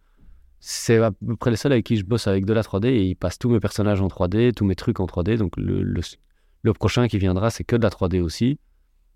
[0.60, 3.04] c'est à peu près les seuls avec qui je bosse avec de la 3D et
[3.04, 5.38] ils passent tous mes personnages en 3D, tous mes trucs en 3D.
[5.38, 6.02] Donc, le, le,
[6.64, 8.60] le prochain qui viendra, c'est que de la 3D aussi.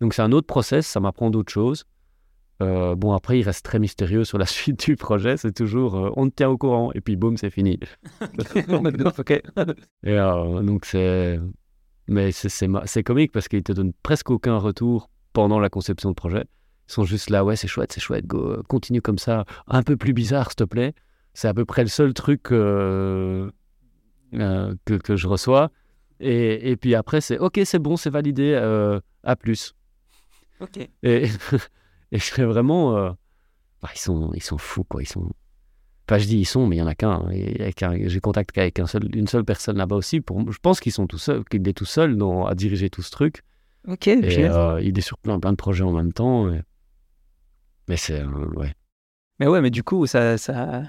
[0.02, 1.86] Donc, c'est un autre process, ça m'apprend d'autres choses.
[2.62, 5.38] Euh, bon, après, il reste très mystérieux sur la suite du projet.
[5.38, 7.80] C'est toujours euh, on te tient au courant et puis boum, c'est fini.
[9.18, 9.32] ok.
[9.32, 9.42] Et
[10.06, 11.40] euh, donc c'est,
[12.08, 15.70] mais c'est c'est ma- c'est comique parce qu'ils te donnent presque aucun retour pendant la
[15.70, 16.46] conception de projet.
[16.88, 19.98] Ils sont juste là, ouais, c'est chouette, c'est chouette, go, continue comme ça, un peu
[19.98, 20.94] plus bizarre, s'il te plaît.
[21.34, 23.50] C'est à peu près le seul truc euh,
[24.36, 25.72] euh, que, que je reçois.
[26.20, 29.74] Et, et puis après, c'est ok, c'est bon, c'est validé, euh, à plus.
[30.62, 30.78] Ok.
[30.78, 30.90] Et,
[32.12, 32.94] et je serais vraiment.
[33.82, 35.02] bah, ils, sont, ils sont fous, quoi.
[35.04, 35.30] Ils sont.
[36.08, 37.10] Enfin, je dis ils sont, mais il y en a qu'un.
[37.28, 37.30] hein.
[38.06, 40.22] J'ai contact qu'avec un seul, une seule personne là-bas aussi.
[40.22, 43.02] Pour, je pense qu'ils sont tout seuls, qu'il est tout seul dans, à diriger tout
[43.02, 43.42] ce truc.
[43.88, 46.48] Ok, Et euh, il est sur plein, plein de projets en même temps.
[47.88, 48.24] Mais c'est.
[48.24, 48.74] ouais.
[49.40, 50.84] Mais ouais, mais du coup, ça, ça,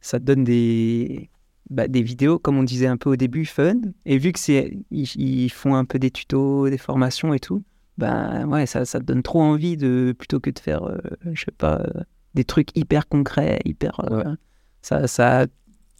[0.00, 1.30] ça donne des,
[1.70, 3.74] bah, des vidéos, comme on disait un peu au début, fun.
[4.04, 7.62] Et vu que c'est, ils, ils font un peu des tutos, des formations et tout,
[7.96, 10.98] ben ouais, ça, ça te donne trop envie de, plutôt que de faire, euh,
[11.32, 12.02] je sais pas, euh,
[12.34, 13.98] des trucs hyper concrets, hyper.
[14.12, 14.34] euh,
[14.82, 15.46] Ça, ça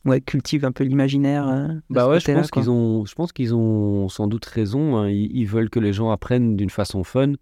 [0.04, 1.46] ouais, cultive un peu l'imaginaire.
[1.90, 4.96] Bah ouais, je pense qu'ils ont, je pense qu'ils ont sans doute raison.
[4.98, 5.08] hein.
[5.08, 7.32] Ils, ils veulent que les gens apprennent d'une façon fun.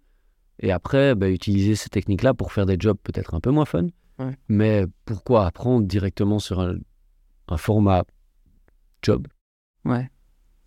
[0.59, 3.87] Et après, bah, utiliser ces techniques-là pour faire des jobs peut-être un peu moins fun.
[4.19, 4.35] Ouais.
[4.47, 6.75] Mais pourquoi apprendre directement sur un,
[7.47, 8.03] un format
[9.03, 9.27] job?
[9.85, 10.09] Ouais.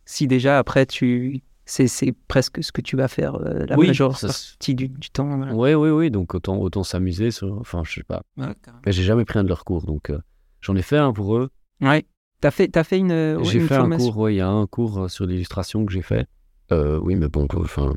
[0.05, 1.43] Si déjà, après, tu.
[1.67, 5.37] C'est, presque ce que tu vas faire euh, la Oui, majeure partie du, du temps.
[5.37, 5.55] voilà.
[5.55, 6.11] Oui, oui, oui.
[6.11, 7.31] Donc autant, autant s'amuser.
[7.31, 7.59] Sur...
[7.61, 8.23] Enfin, je sais pas.
[8.37, 9.85] Mais j'ai jamais pris un de leurs cours.
[9.85, 10.19] Donc euh,
[10.61, 11.51] j'en ai fait un pour eux.
[11.81, 12.05] Ouais.
[12.41, 14.17] T'as fait, t'as fait une, ouais, j'ai fait un cours.
[14.17, 16.27] Ouais, il y a un cours euh, sur l'illustration que j'ai fait.
[16.73, 17.93] Euh, oui, mais bon, enfin.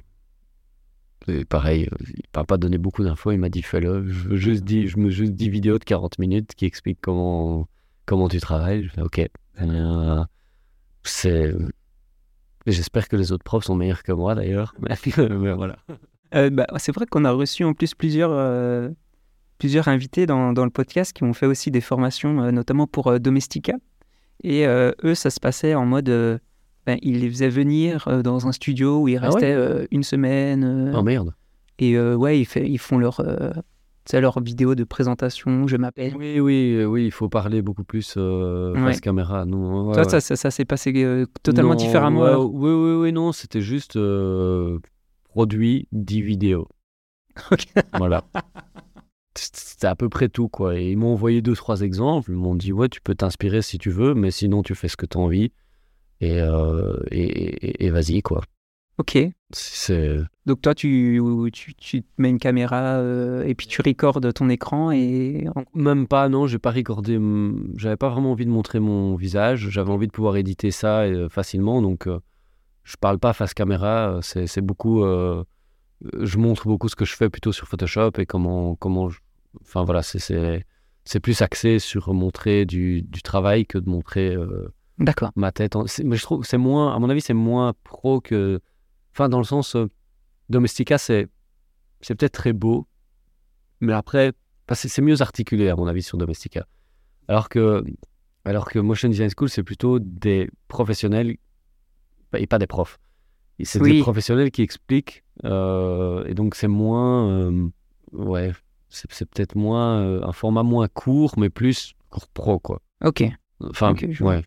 [1.25, 4.07] C'est pareil, il m'a pas donné beaucoup d'infos, il m'a dit fais-le.
[4.09, 7.67] Je veux juste dire, je me juste 10 vidéos de 40 minutes qui expliquent comment,
[8.05, 8.83] comment tu travailles.
[8.83, 9.29] Je fais ok.
[9.61, 10.23] Euh,
[11.03, 11.53] c'est.
[12.65, 14.73] J'espère que les autres profs sont meilleurs que moi d'ailleurs.
[14.79, 15.77] Mais, voilà.
[16.35, 18.89] Euh, bah, c'est vrai qu'on a reçu en plus plusieurs, euh,
[19.57, 23.07] plusieurs invités dans, dans le podcast qui ont fait aussi des formations, euh, notamment pour
[23.07, 23.73] euh, Domestika.
[24.43, 26.39] Et euh, eux, ça se passait en mode.
[26.85, 30.03] Ben, ils les faisaient venir euh, dans un studio où ils Ah restaient euh, une
[30.03, 30.63] semaine.
[30.63, 31.33] euh, Oh merde.
[31.79, 33.21] et ouais, ils, fait- ils font leur,
[34.05, 35.65] sais, leur vidéo de présentation.
[35.67, 36.13] Je m'appelle.
[36.17, 38.79] Oui, oui, oui, il faut parler beaucoup plus euh, Ouais.
[38.91, 39.45] face caméra.
[39.45, 40.03] Non, ouais, ouais.
[40.09, 42.43] ça, ça, ça s'est passé euh, totalement Non, différemment.
[42.45, 43.97] oui, oui, oui, non, c'était juste
[45.29, 46.67] produit 10 vidéos.
[47.51, 47.65] Ok.
[47.97, 48.23] Voilà.
[49.35, 50.77] C'était à peu près tout, quoi.
[50.79, 52.29] Et ils m'ont envoyé deux, trois exemples.
[52.31, 54.95] Ils m'ont dit, ouais, tu peux t'inspirer si tu veux, mais sinon, tu fais ce
[54.97, 55.51] que tu as envie.
[56.23, 58.41] Et, euh, et, et- et vas-y, quoi.
[58.97, 59.17] Ok.
[59.51, 60.17] C'est...
[60.45, 61.19] Donc toi, tu,
[61.51, 66.47] tu, mets une caméra euh, et puis tu recordes ton écran et Même pas, non,
[66.47, 67.19] j'ai pas recordé.
[67.77, 69.69] J'avais pas vraiment envie de montrer mon visage.
[69.69, 71.81] J'avais envie de pouvoir éditer ça euh, facilement.
[71.81, 72.19] Donc, euh,
[72.83, 74.19] je parle pas face caméra.
[74.21, 75.03] C'est, c'est beaucoup.
[75.03, 75.43] euh,
[76.21, 79.19] je montre beaucoup ce que je fais plutôt sur Photoshop et comment, comment je-
[79.61, 80.65] Enfin voilà, c'est- c'est
[81.05, 85.31] c'est plus axé sur montrer du, du travail que de montrer euh, D'accord.
[85.35, 85.75] ma tête.
[86.03, 88.59] Mais je trouve que c'est moins, à mon avis, c'est moins pro que.
[89.13, 89.89] Enfin, dans le sens, euh,
[90.49, 91.27] Domestica, c'est
[92.01, 92.87] c'est peut-être très beau,
[93.79, 94.33] mais après,
[94.73, 96.65] c'est mieux articulé, à mon avis, sur Domestica.
[97.27, 97.83] Alors que,
[98.43, 101.37] alors que Motion Design School, c'est plutôt des professionnels
[102.35, 102.99] et pas des profs.
[103.63, 103.93] C'est Oui.
[103.93, 107.29] des professionnels qui expliquent, euh, et donc c'est moins.
[107.29, 107.69] euh,
[108.11, 108.51] ouais,
[108.89, 110.01] c'est peut-être moins.
[110.01, 112.81] euh, un format moins court, mais plus court pro, quoi.
[113.03, 113.23] Ok.
[113.61, 114.43] Enfin, Ok, je ouais.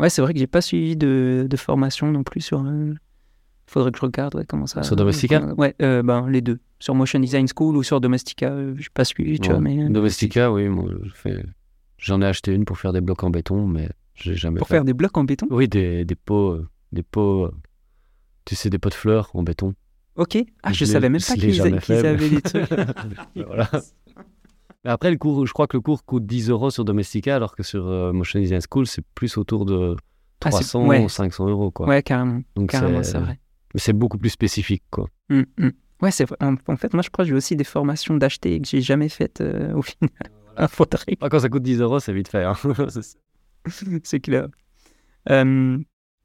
[0.00, 2.62] Ouais, c'est vrai que j'ai pas suivi de, de formation non plus sur.
[2.64, 2.94] euh,
[3.66, 4.82] Faudrait que je regarde ouais, comment ça.
[4.82, 6.58] Sur Domestica comment- Ouais, euh, ben, les deux.
[6.80, 9.54] Sur Motion Design School ou sur Domestica, euh, j'ai pas suivi, tu Ouais.
[9.54, 9.80] vois, mais.
[9.84, 10.86] euh, Domestica, oui, moi,
[11.24, 11.30] je
[11.98, 14.74] j'en ai acheté une pour faire des blocs en béton, mais j'ai jamais Pour fait.
[14.74, 15.46] faire des blocs en béton?
[15.50, 16.58] Oui, des, des pots,
[16.90, 17.50] des pots,
[18.46, 19.74] tu sais, des pots de fleurs en béton.
[20.16, 20.38] Ok.
[20.62, 22.68] Ah, je l'ai- savais même pas je qu'ils mais- avaient des trucs.
[23.36, 23.70] voilà.
[24.84, 27.54] Mais après, le cours, je crois que le cours coûte 10 euros sur Domestica, alors
[27.54, 29.94] que sur euh, Motion Design School, c'est plus autour de
[30.42, 31.08] Ah, c'est- 300 ouais.
[31.08, 31.86] 500 euros, quoi.
[31.86, 32.40] Ouais, carrément.
[32.56, 33.38] Donc Carrément, c'est vrai.
[33.74, 35.06] mais c'est beaucoup plus spécifique, quoi.
[35.28, 35.70] Mm, mm.
[36.00, 36.38] Ouais, c'est vrai.
[36.40, 39.10] En, en fait, moi, je crois que j'ai aussi des formations d'acheter que j'ai jamais
[39.10, 40.10] faites euh, au final.
[40.56, 42.44] Ah, faudrait Ah, quand ça coûte 10 euros, c'est vite fait.
[42.44, 42.54] hein.
[44.04, 44.48] C'est- clair.
[45.28, 45.76] Euh,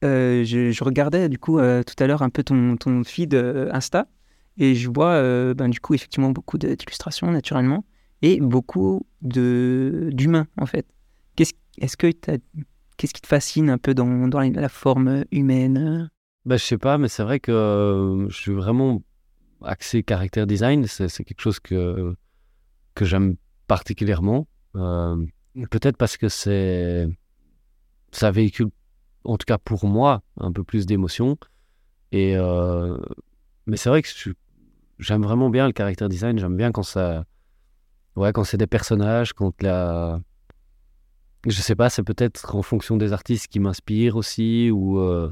[0.05, 3.33] euh, je, je regardais du coup euh, tout à l'heure un peu ton, ton feed
[3.33, 4.07] euh, Insta
[4.57, 5.21] et je vois
[5.53, 7.83] ben, du coup effectivement beaucoup d'illustrations naturellement
[8.21, 10.85] et beaucoup d'humains en fait.
[11.35, 12.07] Qu'est-ce est-ce que
[12.97, 16.09] qu'est-ce qui te fascine un peu dans, dans la, forme humaine?
[16.45, 19.01] Bah, je sais pas, mais c'est vrai que euh, je suis vraiment
[19.63, 20.85] axé caractère design.
[20.87, 22.15] C'est quelque chose que,
[22.93, 23.35] que j'aime
[23.67, 24.47] particulièrement.
[24.75, 25.25] Euh,
[25.71, 28.67] Peut-être parce que ça véhicule,
[29.23, 31.37] en tout cas pour moi, un peu plus d'émotion.
[32.13, 32.97] Euh,
[33.65, 34.09] mais c'est vrai que
[34.99, 36.37] j'aime vraiment bien le caractère design.
[36.37, 37.25] J'aime bien quand ça,
[38.15, 40.19] ouais, quand c'est des personnages, quand la,
[41.47, 45.31] je sais pas, c'est peut-être en fonction des artistes qui m'inspirent aussi ou euh,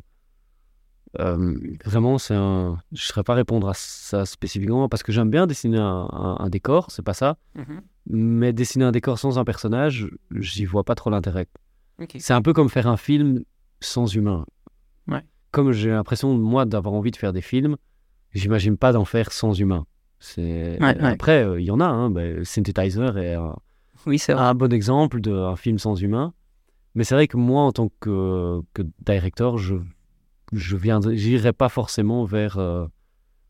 [1.19, 2.79] euh, vraiment, c'est un.
[2.91, 6.37] Je ne saurais pas répondre à ça spécifiquement parce que j'aime bien dessiner un, un-
[6.39, 7.37] un décor, c'est pas ça.
[8.09, 11.47] Mais dessiner un décor sans un personnage, j'y vois pas trop l'intérêt.
[12.19, 13.43] C'est un peu comme faire un film
[13.79, 14.45] sans humain.
[15.07, 15.23] Ouais.
[15.51, 17.77] Comme j'ai l'impression, moi, d'avoir envie de faire des films,
[18.31, 19.85] j'imagine pas d'en faire sans humain.
[20.25, 20.77] C'est...
[20.79, 21.03] Ouais, ouais.
[21.03, 21.85] Après, euh, il y en a.
[21.85, 22.13] Hein,
[22.45, 23.57] Synthetizer est un,
[24.05, 24.43] Oui, c'est vrai.
[24.45, 26.33] un bon exemple d'un film sans humain.
[26.95, 29.75] Mais c'est vrai que moi, en tant que, que director, je
[30.53, 30.77] je
[31.13, 32.85] j'irai pas forcément vers, euh,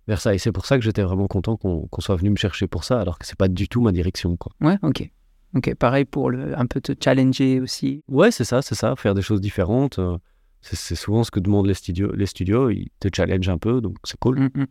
[0.07, 0.33] vers ça.
[0.33, 2.99] Et c'est pour ça que j'étais vraiment content qu'on soit venu me chercher pour ça,
[2.99, 4.35] alors que c'est pas du tout ma direction.
[4.37, 4.51] Quoi.
[4.61, 5.11] Ouais, ok.
[5.55, 8.01] Ok, pareil pour le, un peu te challenger aussi.
[8.07, 9.99] Ouais, c'est ça, c'est ça, faire des choses différentes.
[9.99, 10.17] euh,
[10.61, 12.11] c'est c'est souvent ce que demandent les studios.
[12.13, 14.39] Les studios, ils te challengent un peu, donc c'est cool.
[14.39, 14.65] Mm, mm.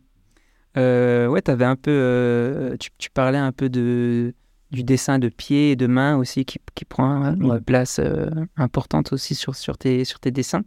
[0.77, 4.33] Euh, ouais, t'avais un peu, euh, tu, tu parlais un peu de
[4.71, 9.13] du dessin de pied et de main aussi qui, qui prend une place euh, importante
[9.13, 10.63] aussi sur, sur, tes, sur tes dessins.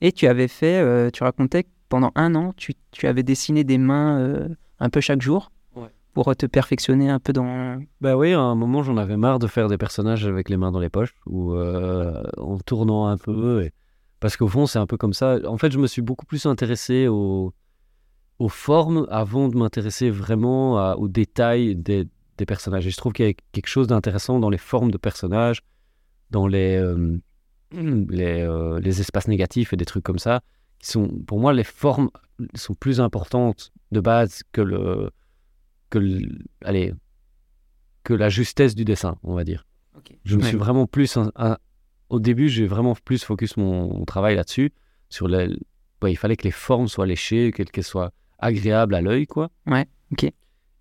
[0.00, 3.64] Et tu avais fait, euh, tu racontais que pendant un an, tu, tu avais dessiné
[3.64, 4.46] des mains
[4.78, 5.88] un peu chaque jour Ouais.
[6.14, 7.78] pour te perfectionner un peu dans...
[8.00, 10.70] Bah oui, à un moment, j'en avais marre de faire des personnages avec les mains
[10.70, 13.64] dans les poches ou en tournant un peu.
[13.64, 13.72] et-
[14.20, 15.38] Parce qu'au fond, c'est un peu comme ça.
[15.48, 17.52] En fait, je me suis beaucoup plus intéressé aux,
[18.38, 22.86] aux formes avant de m'intéresser vraiment à- aux détails des, des personnages.
[22.86, 25.60] Et je trouve qu'il y a quelque chose d'intéressant dans les formes de personnages,
[26.30, 27.18] dans les, euh,
[27.72, 30.42] les, euh, les espaces négatifs et des trucs comme ça.
[30.78, 32.10] Qui sont, pour moi, les formes
[32.54, 35.10] sont plus importantes de base que le.
[35.90, 36.20] Que le-
[36.62, 36.92] allez,
[38.04, 39.66] que la justesse du dessin, on va dire.
[40.24, 40.48] Je me Ouais.
[40.48, 41.16] suis vraiment plus.
[41.16, 41.58] un- un-
[42.08, 44.72] au début, j'ai vraiment plus focus mon, mon travail là-dessus.
[45.10, 45.48] Sur les,
[46.06, 49.50] il fallait que les formes soient léchées, qu'elles qu'elles soient agréables à l'œil, quoi.
[49.66, 50.30] Ouais, ok.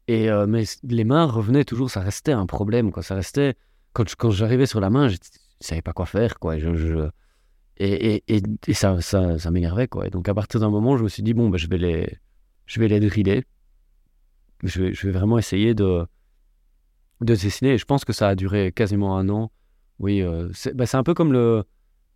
[0.10, 3.04] Et euh, mais les mains revenaient toujours, ça restait un problème, quoi.
[3.04, 3.56] Ça restait.
[3.93, 5.20] Quand, je- quand j'arrivais sur la main, je ne
[5.60, 6.56] savais pas quoi faire, quoi.
[6.56, 7.10] Et, je, je-
[7.78, 10.08] et, et, et, et ça, ça, ça m'énervait, quoi.
[10.08, 12.17] Et donc, à partir d'un moment, je me suis dit, bon, ben, je vais les,
[12.65, 13.44] je vais les driller.
[14.63, 16.06] Je vais, je vais vraiment essayer de,
[17.21, 17.73] de dessiner.
[17.73, 19.52] Et je pense que ça a duré quasiment un an.
[20.00, 21.63] Oui, euh, c'est bah, c'est un peu comme le,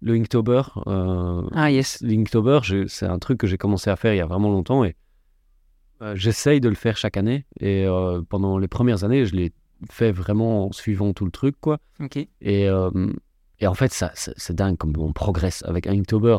[0.01, 0.61] le Inktober.
[0.87, 1.99] euh, Ah yes.
[2.01, 4.95] Linktober, c'est un truc que j'ai commencé à faire il y a vraiment longtemps et
[6.15, 7.45] j'essaye de le faire chaque année.
[7.59, 9.51] Et euh, pendant les premières années, je l'ai
[9.89, 11.79] fait vraiment en suivant tout le truc, quoi.
[12.41, 12.89] Et, euh,
[13.59, 16.37] et en fait, ça, c'est dingue comme on progresse avec Inktober.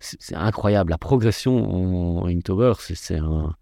[0.00, 0.90] C'est incroyable.
[0.90, 3.54] La progression en Inktober, c'est un,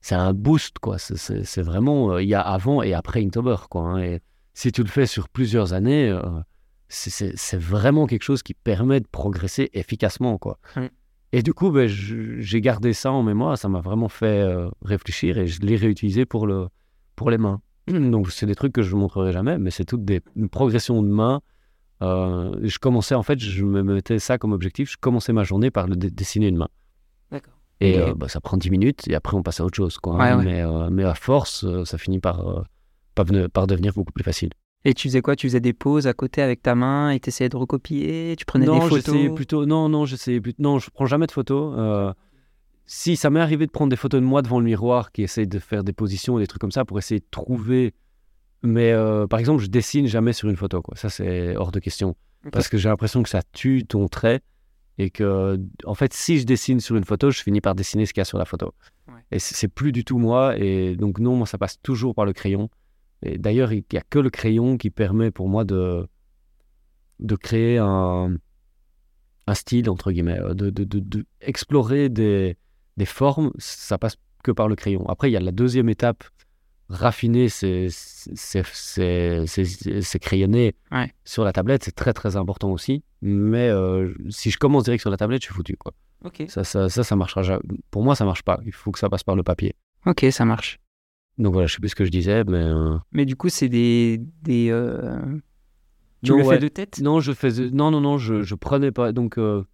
[0.00, 0.98] c'est un boost, quoi.
[0.98, 3.82] C'est- vraiment, euh, il y a avant et après Inktober, quoi.
[3.82, 3.98] hein.
[4.02, 4.20] Et
[4.54, 6.20] si tu le fais sur plusieurs années, euh,
[6.88, 10.58] c'est- vraiment quelque chose qui permet de progresser efficacement, quoi.
[10.76, 10.86] Mm.
[11.36, 13.58] Et du coup, ben, j'ai gardé ça en mémoire.
[13.58, 16.68] Ça m'a vraiment fait euh, réfléchir et je l'ai réutilisé pour, le,
[17.16, 17.60] pour les mains.
[17.88, 21.02] Donc, c'est des trucs que je ne montrerai jamais, mais c'est toutes des une progression
[21.02, 21.40] de mains.
[22.02, 24.92] Euh, je commençais, en fait, je me mettais ça comme objectif.
[24.92, 26.68] Je commençais ma journée par le dessiner une main.
[27.32, 27.54] D'accord.
[27.80, 29.98] Et euh, bah, ça prend 10 minutes et après, on passe à autre chose.
[29.98, 30.38] Quoi, Ouais, hein.
[30.38, 30.44] ouais.
[30.44, 32.64] Mais, mais à force, ça finit par,
[33.16, 34.50] par, vene- par devenir beaucoup plus facile.
[34.84, 35.34] Et tu faisais quoi?
[35.34, 38.34] Tu faisais des pauses à côté avec ta main et tu essayais de recopier?
[38.36, 39.34] Tu prenais non, des photos?
[39.34, 39.64] plutôt.
[39.66, 40.62] Non, non, j'essayais plutôt.
[40.62, 41.74] Non, je prends jamais de photos.
[41.78, 42.12] Euh,
[42.86, 45.46] si ça m'est arrivé de prendre des photos de moi devant le miroir, qui essaye
[45.46, 47.94] de faire des positions, des trucs comme ça, pour essayer de trouver.
[48.62, 50.82] Mais euh, par exemple, je dessine jamais sur une photo.
[50.82, 50.96] Quoi.
[50.96, 52.14] Ça, c'est hors de question.
[52.52, 54.40] Parce que j'ai l'impression que ça tue ton trait.
[54.98, 58.12] Et que, en fait, si je dessine sur une photo, je finis par dessiner ce
[58.12, 58.74] qu'il y a sur la photo.
[59.08, 59.14] Ouais.
[59.32, 60.56] Et c'est plus du tout moi.
[60.58, 62.68] Et donc, non, moi, ça passe toujours par le crayon.
[63.38, 66.06] D'ailleurs, il n'y a que le crayon qui permet pour moi de,
[67.20, 68.36] de créer un,
[69.46, 72.56] un style, entre guillemets, euh, de, de, de- de explorer des,
[72.96, 75.06] des formes, ça passe que par le crayon.
[75.08, 76.24] Après, il y a la deuxième étape,
[76.88, 77.88] raffiner ces
[80.20, 81.12] crayonnés Ouais.
[81.24, 83.02] sur la tablette, c'est très très important aussi.
[83.22, 85.76] Mais euh, si je commence direct sur la tablette, je suis foutu.
[85.76, 85.92] Quoi.
[86.24, 86.44] Ok.
[86.48, 87.58] Ça, ça, ça, ça marchera.
[87.90, 88.60] Pour moi, ça marche pas.
[88.66, 89.74] Il faut que ça passe par le papier.
[90.06, 90.78] Ok, ça marche.
[91.38, 92.58] Donc voilà, je sais plus ce que je disais, mais...
[92.58, 94.20] euh, Mais du coup, c'est des.
[94.42, 95.18] des euh,
[96.22, 96.54] Tu non, le ouais.
[96.56, 97.00] fais de tête?
[97.00, 97.70] Non, je faisais.
[97.70, 99.12] Non, non, non, je, je prenais pas.
[99.12, 99.64] Donc, euh,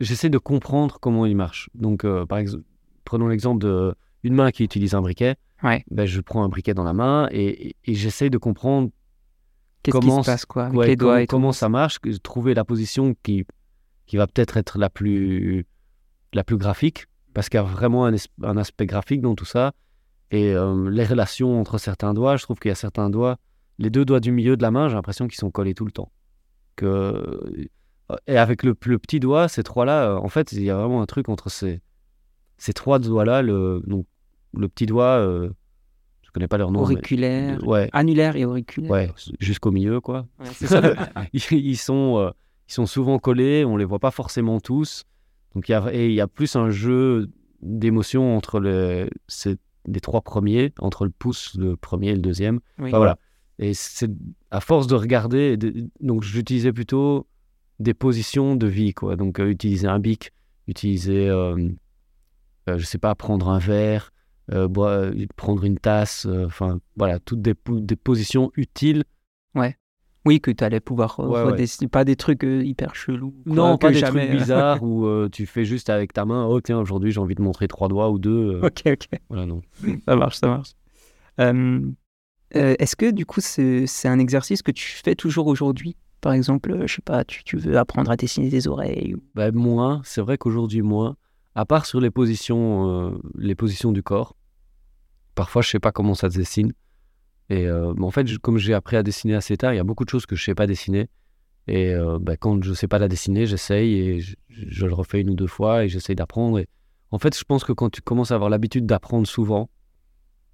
[0.00, 1.68] j'essaie de comprendre comment il marche.
[1.74, 2.64] Donc, euh, par exemple,
[3.04, 5.36] prenons l'exemple de une main qui utilise un briquet.
[5.62, 5.84] Ouais.
[5.90, 8.90] Ben, je prends un briquet dans la main et, et, et j'essaie de comprendre
[9.82, 11.68] Qu'est-ce qui comment se passe, quoi Avec ouais, les doigts comment, et tout comment ça
[11.68, 13.46] marche, que- trouver la position qui,
[14.06, 15.64] qui va peut-être être la plus,
[16.32, 19.44] la plus graphique, parce qu'il y a vraiment un, es- un aspect graphique dans tout
[19.44, 19.72] ça.
[20.30, 23.36] Et euh, les relations entre certains doigts, je trouve qu'il y a certains doigts,
[23.78, 25.92] les deux doigts du milieu de la main, j'ai l'impression qu'ils sont collés tout le
[25.92, 26.10] temps.
[26.76, 27.68] Que...
[28.28, 31.02] Et avec le, le petit doigt, ces trois-là, euh, en fait, il y a vraiment
[31.02, 31.80] un truc entre ces,
[32.56, 33.42] ces trois doigts-là.
[33.42, 34.06] Le, donc,
[34.56, 35.50] le petit doigt, euh,
[36.22, 36.80] je connais pas leur nom.
[36.80, 38.90] mais- Auriculaire, ouais, annulaire et auriculaire.
[38.92, 39.10] ouais,
[39.40, 40.80] jusqu'au milieu, quoi Ouais, c'est ça.
[40.80, 40.94] le-
[41.32, 42.30] ils, ils sont, euh,
[42.68, 45.02] ils sont souvent collés, on les voit pas forcément tous.
[45.54, 47.28] Donc il y a, et il y a plus un jeu
[47.60, 49.56] d'émotions entre les, ces-
[49.86, 52.60] les trois premiers, entre le pouce, le premier et le deuxième.
[52.78, 52.88] Oui.
[52.88, 53.18] Enfin, voilà.
[53.58, 54.10] Et c'est
[54.50, 57.26] à force de regarder, de- donc j'utilisais plutôt
[57.78, 59.16] des positions de vie, quoi.
[59.16, 60.32] Donc euh, utiliser un bic,
[60.66, 61.56] utiliser, euh,
[62.68, 64.12] euh, je sais pas, prendre un verre,
[64.52, 69.04] euh, boire- prendre une tasse, enfin voilà, toutes des, des positions utiles
[70.26, 71.88] Oui, que tu allais pouvoir euh, Ouais.
[71.90, 73.32] Pas des trucs euh, hyper chelous.
[73.46, 74.26] Non, pas des jamais...
[74.26, 77.36] trucs bizarres où euh, tu fais juste avec ta main, oh tiens, aujourd'hui j'ai envie
[77.36, 78.60] de montrer trois doigts ou deux.
[78.60, 79.20] euh, ok, ok.
[79.28, 79.62] voilà, non.
[80.04, 80.72] Ça marche, ça marche.
[81.40, 81.92] Euh,
[82.50, 85.96] Est-ce que du coup, c'est un exercice que tu fais toujours aujourd'hui?
[86.20, 89.22] Par exemple, je sais pas, tu, tu veux apprendre à dessiner des oreilles ou...
[89.36, 91.16] Bah, moins, c'est vrai qu'aujourd'hui moins,
[91.54, 94.34] à part sur les positions, les positions du corps.
[95.36, 96.72] Parfois, je sais pas comment ça se dessine.
[97.48, 100.04] Et euh, en fait, comme j'ai appris à dessiner assez tard, il y a beaucoup
[100.04, 101.08] de choses que je sais pas dessiner.
[101.68, 105.20] Et euh, bah, quand je sais pas la dessiner, j'essaye et je, je le refais
[105.20, 106.58] une ou deux fois et j'essaye d'apprendre.
[106.58, 106.68] Et
[107.10, 109.68] en fait, je pense que quand tu commences à avoir l'habitude d'apprendre souvent,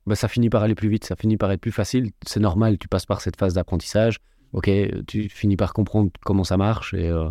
[0.06, 2.10] bah, ça finit par aller plus vite, ça finit par être plus facile.
[2.26, 4.18] C'est normal, tu passes par cette phase d'apprentissage.
[4.52, 4.70] Ok,
[5.06, 7.30] tu finis par comprendre comment ça marche et, euh,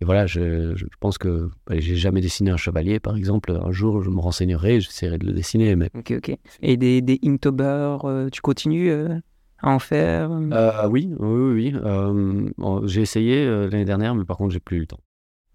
[0.00, 3.52] et voilà, je, je pense que j'ai jamais dessiné un chevalier, par exemple.
[3.52, 6.36] Un jour, je me renseignerai, j'essaierai de le dessiner, mais Ok, ok.
[6.62, 9.18] Et des, des Inktober, euh, tu continues euh,
[9.58, 10.88] à en faire euh?
[10.88, 12.84] Oui, oui, oui.
[12.88, 15.00] j'ai essayé l'année dernière, mais par contre, j'ai plus eu le temps.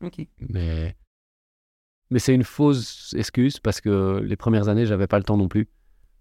[0.03, 0.25] Ok.
[0.49, 0.95] Mais,
[2.09, 5.47] mais c'est une fausse excuse parce que les premières années, j'avais pas le temps non
[5.49, 5.67] plus.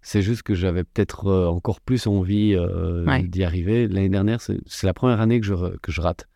[0.01, 3.23] C'est juste que j'avais peut-être encore plus envie Ouais.
[3.23, 3.87] d'y arriver.
[3.87, 6.27] L'année dernière, c'est la première année que je, que je rate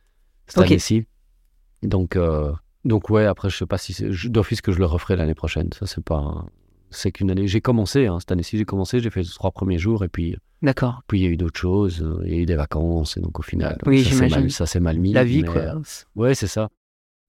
[0.47, 0.67] cette Ok.
[0.71, 1.05] année-ci.
[1.83, 2.51] Donc, euh,
[2.85, 3.95] donc ouais, après, je sais pas si
[4.29, 5.69] d'office que je le referai l'année prochaine.
[5.73, 6.45] Ça, c'est pas.
[6.89, 7.47] C'est qu'une année.
[7.47, 10.35] J'ai commencé, hein, cette année-ci, j'ai commencé, j'ai fait les trois premiers jours et puis
[10.61, 11.01] D'accord.
[11.07, 13.19] puis il y a eu d'autres choses, euh, il y a eu des vacances, et
[13.21, 14.39] donc au final, Oui, ça s'est j'imagine.
[14.41, 15.11] mal, ça s'est mal mis.
[15.11, 15.61] La vie, mais, quoi.
[15.61, 15.81] euh,
[16.15, 16.69] ouais, c'est ça.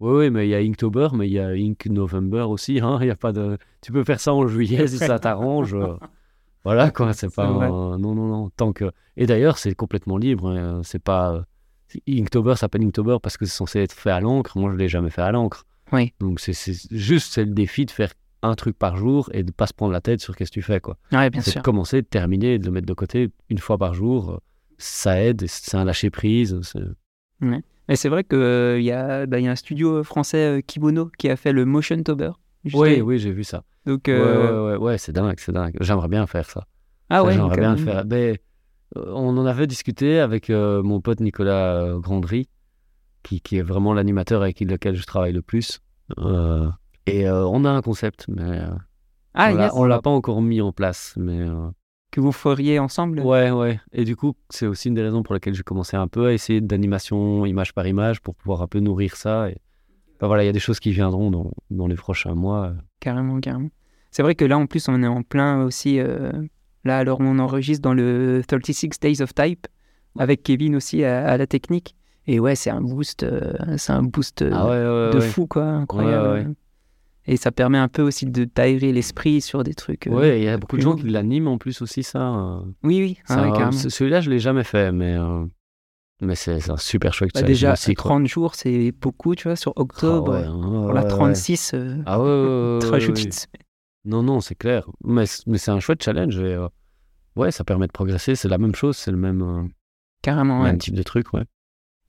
[0.00, 2.78] Oui, oui, mais il y a Inktober, mais il y a Ink November aussi.
[2.80, 3.56] Hein, il y a pas de...
[3.80, 5.72] Tu peux faire ça en juillet si ça t'arrange.
[5.74, 5.94] euh,
[6.64, 7.46] voilà, quoi, c'est pas...
[7.46, 8.50] Un- Non, non, non.
[8.50, 8.90] Tant que...
[9.16, 10.50] Et d'ailleurs, c'est complètement libre.
[10.50, 11.46] hein, C'est pas...
[12.08, 14.56] Inktober s'appelle Inktober parce que c'est censé être fait à l'encre.
[14.58, 15.64] Moi, je l'ai jamais fait à l'encre.
[15.92, 16.12] Oui.
[16.20, 16.54] Donc, c'est
[16.90, 19.92] juste c'est le défi de faire un truc par jour et de pas se prendre
[19.92, 21.60] la tête sur qu'est-ce que tu fais, quoi Ouais, bien c'est sûr.
[21.60, 24.30] de commencer, de terminer, de le mettre de côté une fois par jour.
[24.32, 24.36] euh,
[24.78, 26.58] Ça aide, c'est un lâcher prise.
[26.62, 31.36] c'est- vrai qu'il y, a- bah, y a un studio français, euh, Kibono, qui a
[31.36, 32.32] fait le Motion Tober.
[32.72, 33.62] Oui, oui, j'ai vu ça.
[33.86, 35.76] Donc, Ouais, euh, ouais, ouais, ouais, c'est dingue, c'est dingue.
[35.80, 36.66] J'aimerais bien faire ça.
[37.10, 37.84] Ah Ça, ouais, J'aimerais bien le même.
[37.84, 38.04] faire.
[38.10, 38.34] Euh,
[38.96, 42.48] on en avait discuté avec euh, mon pote Nicolas euh, Grandry,
[43.22, 45.80] qui, qui est vraiment l'animateur avec lequel je travaille le plus.
[46.18, 46.68] Euh,
[47.06, 48.68] Et euh, on a un concept, mais euh,
[49.34, 49.72] Ah, on yes.
[49.74, 51.14] on l'a pas encore mis en place.
[51.16, 51.68] Mais euh,
[52.10, 53.20] Que vous feriez ensemble?
[53.20, 53.80] Ouais, ouais.
[53.92, 56.32] Et du coup, c'est aussi une des raisons pour lesquelles j'ai commencé un peu à
[56.32, 59.50] essayer d'animation image par image pour pouvoir un peu nourrir ça.
[59.50, 59.58] Et
[60.16, 62.72] Enfin, voilà, il y a des choses qui viendront dans, dans les prochains mois.
[63.00, 63.68] Carrément, carrément.
[64.12, 65.98] C'est vrai que là, en plus, on est en plein aussi.
[65.98, 66.30] euh,
[66.84, 69.66] là, alors, on enregistre dans le 36 Days of Type
[70.18, 71.96] avec Kevin aussi à, à la technique.
[72.26, 75.28] Et ouais, c'est un boost, euh, c'est un boost euh, Ah ouais, ouais, de ouais.
[75.30, 76.54] fou, quoi, incroyable.
[77.26, 80.06] Et ça permet un peu aussi de t'aérer l'esprit sur des trucs.
[80.06, 82.20] euh, Ouais, il y a beaucoup de gens qui l'animent en plus aussi, ça.
[82.34, 82.60] euh.
[82.82, 83.70] Oui, oui, ah carrément.
[83.72, 85.44] Celui-là, je l'ai jamais fait, mais, euh,
[86.20, 88.10] mais c'est un super chouette Bah, déjà, aussi, quoi.
[88.10, 90.34] 30 jours, c'est beaucoup, tu vois, sur Ah octobre.
[90.34, 91.08] hein, Pour la ouais.
[91.08, 93.46] 36, euh, Ah ouais, ouais, ouais, te ouais, rajoutes.
[94.04, 94.88] Non, non, c'est clair.
[95.02, 96.38] Mais, mais c'est un chouette challenge.
[96.38, 96.68] Et, euh,
[97.36, 98.34] ouais, ça permet de progresser.
[98.34, 99.62] C'est la même chose, c'est le même, euh,
[100.22, 100.76] Carrément, ouais.
[100.76, 101.44] type de truc, ouais.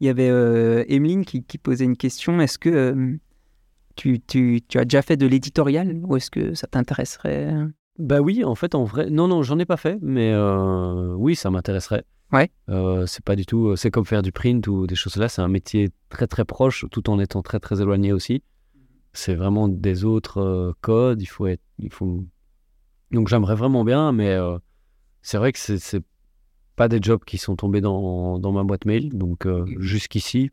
[0.02, 2.41] Il y avait euh, Emeline qui, qui posait une question.
[2.41, 3.16] Est-ce que euh,
[3.96, 7.54] tu, tu, tu as déjà fait de l'éditorial ou est-ce que ça t'intéresserait?
[7.98, 10.36] Bah oui, en fait, en vrai, non, non, j'en ai pas fait, mais
[11.16, 12.04] oui, ça m'intéresserait.
[12.34, 12.52] Ouais.
[13.08, 15.30] C'est pas du tout, c'est comme faire du print ou des choses là.
[15.30, 18.43] C'est un métier très très proche, tout en étant très très éloigné aussi.
[19.16, 21.22] C'est vraiment des autres euh, codes.
[21.22, 22.24] Il faut être, il faut.
[23.11, 24.57] Donc j'aimerais vraiment bien, mais euh,
[25.22, 26.03] c'est vrai que c'est
[26.76, 29.09] pas des jobs qui sont tombés dans, dans ma boîte mail.
[29.18, 30.51] Donc euh, jusqu'ici,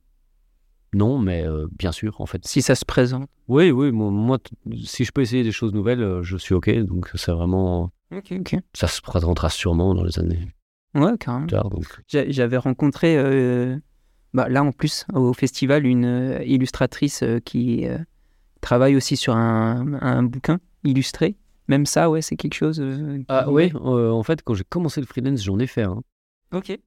[0.94, 1.44] non, mais
[1.78, 2.46] bien sûr, en fait.
[2.46, 3.28] Si ça se présente.
[3.48, 4.38] Oui, oui, moi,
[4.84, 6.70] si je peux essayer des choses nouvelles, je suis ok.
[6.84, 8.56] Donc c'est vraiment, Ok, ok.
[8.74, 10.48] ça se présentera sûrement dans les années
[10.94, 11.46] Ouais, carrément.
[12.08, 13.16] J'avais rencontré,
[14.34, 17.86] bah, là en plus, au festival, une illustratrice qui
[18.62, 21.36] travaille aussi sur un, un bouquin illustré.
[21.68, 22.80] Même ça, ouais, c'est quelque chose.
[22.80, 26.02] euh, Ah oui, euh, en fait, quand j'ai commencé le freelance, j'en ai fait un.
[26.52, 26.70] Ok.
[26.70, 26.80] Et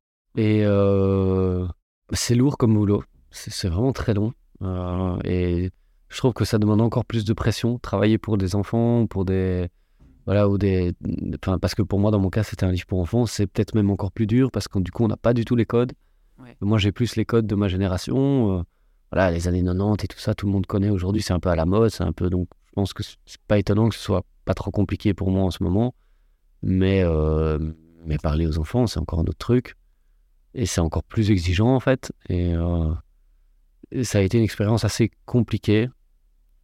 [0.65, 1.65] euh,
[2.11, 3.03] c'est lourd comme boulot.
[3.29, 4.33] C'est vraiment très long.
[5.23, 5.69] Et
[6.09, 7.77] je trouve que ça demande encore plus de pression.
[7.79, 9.69] Travailler pour des enfants, pour des.
[10.25, 10.93] Voilà, ou des.
[11.41, 13.25] Enfin, parce que pour moi, dans mon cas, c'était un livre pour enfants.
[13.25, 15.55] C'est peut-être même encore plus dur parce que du coup, on n'a pas du tout
[15.55, 15.93] les codes.
[16.39, 16.55] Ouais.
[16.61, 18.65] Moi, j'ai plus les codes de ma génération.
[19.11, 21.21] Voilà, les années 90 et tout ça, tout le monde connaît aujourd'hui.
[21.21, 21.89] C'est un peu à la mode.
[21.89, 22.29] C'est un peu.
[22.29, 25.43] Donc, je pense que c'est pas étonnant que ce soit pas trop compliqué pour moi
[25.43, 25.95] en ce moment.
[26.61, 27.59] Mais, euh,
[28.05, 29.75] mais parler aux enfants, c'est encore un autre truc.
[30.53, 32.11] Et c'est encore plus exigeant, en fait.
[32.29, 32.93] Et, euh,
[33.91, 35.89] et ça a été une expérience assez compliquée.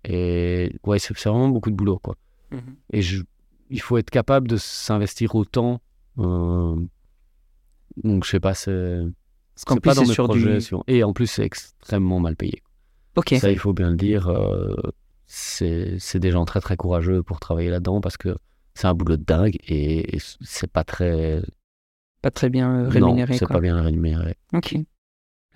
[0.03, 2.15] Et ouais, c'est vraiment beaucoup de boulot, quoi.
[2.51, 2.75] Mhm.
[2.93, 3.23] Et je,
[3.69, 5.81] il faut être capable de s'investir autant.
[6.17, 6.75] euh,
[8.03, 9.01] donc, je sais pas, c'est
[9.65, 10.55] Plus, pas dans mes sur projets.
[10.55, 10.61] du.
[10.61, 12.61] sur- Et en plus, c'est extrêmement mal payé.
[13.15, 13.35] Ok.
[13.39, 14.27] Ça, il faut bien le dire.
[14.29, 14.75] euh,
[15.25, 18.35] c'est des gens très, très courageux pour travailler là-dedans parce que
[18.73, 21.41] c'est un boulot de dingue et, et c'est pas très.
[22.21, 23.33] Pas très bien euh, rémunéré.
[23.33, 24.35] non, c'est pas bien rémunéré.
[24.53, 24.75] Ok.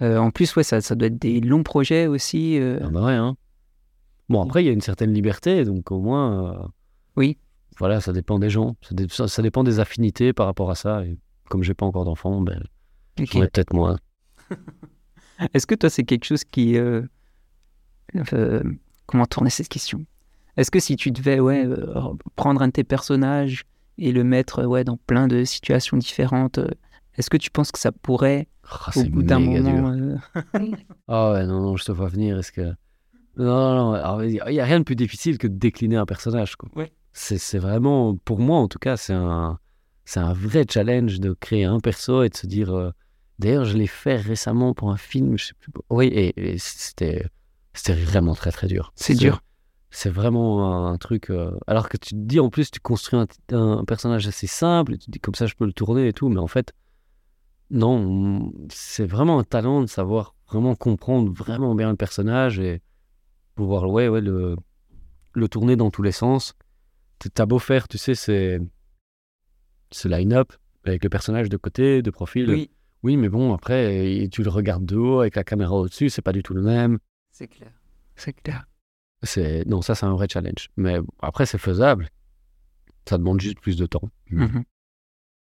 [0.01, 2.57] Euh, en plus, ouais, ça, ça doit être des longs projets aussi.
[2.59, 3.37] euh, Ah bah ouais, hein.
[4.27, 6.53] Bon, après, il y a une certaine liberté, donc au moins.
[6.63, 6.67] euh,
[7.15, 7.37] Oui.
[7.77, 8.75] Voilà, ça dépend des gens.
[8.81, 11.05] Ça, dé- ça- ça dépend des affinités par rapport à ça.
[11.05, 11.17] Et
[11.49, 12.61] comme j'ai pas encore d'enfants, ben,
[13.15, 13.97] peut-être moins.
[15.53, 16.77] Est-ce que toi, c'est quelque chose qui.
[16.77, 17.01] euh,
[18.33, 18.63] euh,
[19.05, 20.05] comment tourner cette question?
[20.57, 23.63] Est-ce que si tu devais ouais, euh, prendre un de tes personnages
[23.97, 26.69] et le mettre ouais, dans plein de situations différentes, euh,
[27.17, 29.91] est-ce que tu penses que ça pourrait, Ah, au bout d'un moment.
[29.93, 30.17] dur.
[30.55, 30.69] euh,
[31.07, 32.37] Ah ouais, non, non, je te vois venir.
[32.39, 32.73] Est-ce que.
[33.37, 36.55] Non, non, il n'y a rien de plus difficile que de décliner un personnage.
[36.55, 36.69] Quoi.
[36.75, 36.93] Ouais.
[37.11, 39.59] C'est, c'est vraiment, pour moi en tout cas, c'est un,
[40.05, 42.73] c'est un vrai challenge de créer un perso et de se dire.
[42.73, 42.91] euh,
[43.39, 45.71] D'ailleurs, je l'ai fait récemment pour un film, je sais plus.
[45.89, 47.25] Oui, et, et c'était,
[47.89, 48.93] vraiment très très dur.
[48.95, 49.41] C'est dur.
[49.91, 51.29] C'est vraiment un truc.
[51.29, 53.27] euh, alors que tu te dis en plus, tu construis un,
[53.57, 56.13] un personnage assez simple, et tu te dis comme ça, je peux le tourner et
[56.13, 56.73] tout, mais en fait,
[57.71, 62.81] non, c'est vraiment un talent de savoir vraiment comprendre vraiment bien le personnage et
[63.55, 64.55] pouvoir ouais, ouais, le,
[65.33, 66.53] le tourner dans tous les sens.
[67.33, 68.59] T'as beau faire, tu sais, c'est
[69.91, 72.49] ce line-up avec le personnage de côté, de profil.
[72.49, 72.69] Oui,
[73.05, 76.23] Oui, mais bon, après, et tu le regardes de haut avec la caméra au-dessus, c'est
[76.23, 76.97] pas du tout le même.
[77.29, 77.71] c'est clair.
[78.15, 78.65] C'est clair.
[79.21, 80.69] C'est non, ça c'est un vrai challenge.
[80.75, 82.09] Mais après, c'est faisable.
[83.07, 84.09] Ça demande juste plus de temps.
[84.31, 84.63] Mhm.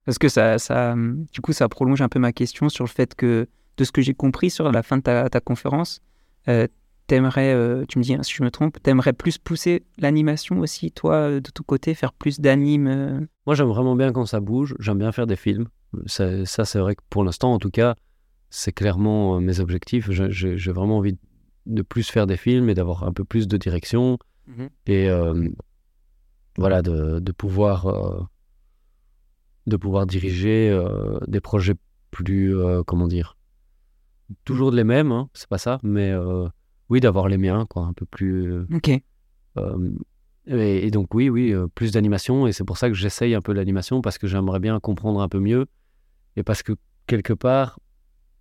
[0.07, 0.95] Parce que ça, ça,
[1.35, 3.47] du coup, ça prolonge un peu ma question sur le fait que,
[3.77, 6.01] de ce que j'ai compris sur la fin de ta, ta conférence,
[6.49, 6.67] euh,
[7.09, 10.93] t'aimerais, euh, tu me dis hein, si je me trompe, t'aimerais plus pousser l'animation aussi,
[10.93, 12.87] toi, euh, de ton côté, faire plus d'anime.
[12.87, 14.75] euh, Moi, j'aime vraiment bien quand ça bouge.
[14.79, 15.69] J'aime bien faire des films.
[16.07, 17.95] Ça, ça, c'est vrai que pour l'instant, en tout cas,
[18.49, 20.11] c'est clairement euh, mes objectifs.
[20.11, 21.17] Je- je- J'ai vraiment envie
[21.67, 24.19] de plus faire des films et d'avoir un peu plus de direction.
[24.87, 25.49] et euh,
[26.57, 28.21] voilà de, de pouvoir euh,
[29.67, 31.75] de pouvoir diriger euh, des projets
[32.11, 32.55] plus
[32.87, 33.37] comment dire
[34.45, 36.13] toujours les mêmes hein, c'est pas ça mais
[36.89, 38.91] oui d'avoir les miens quoi un peu plus Ok.
[40.47, 42.47] Et, et donc, oui, oui, plus d'animation.
[42.47, 45.29] Et c'est pour ça que j'essaye un peu l'animation parce que j'aimerais bien comprendre un
[45.29, 45.67] peu mieux.
[46.41, 46.73] Et parce que
[47.07, 47.79] quelque part,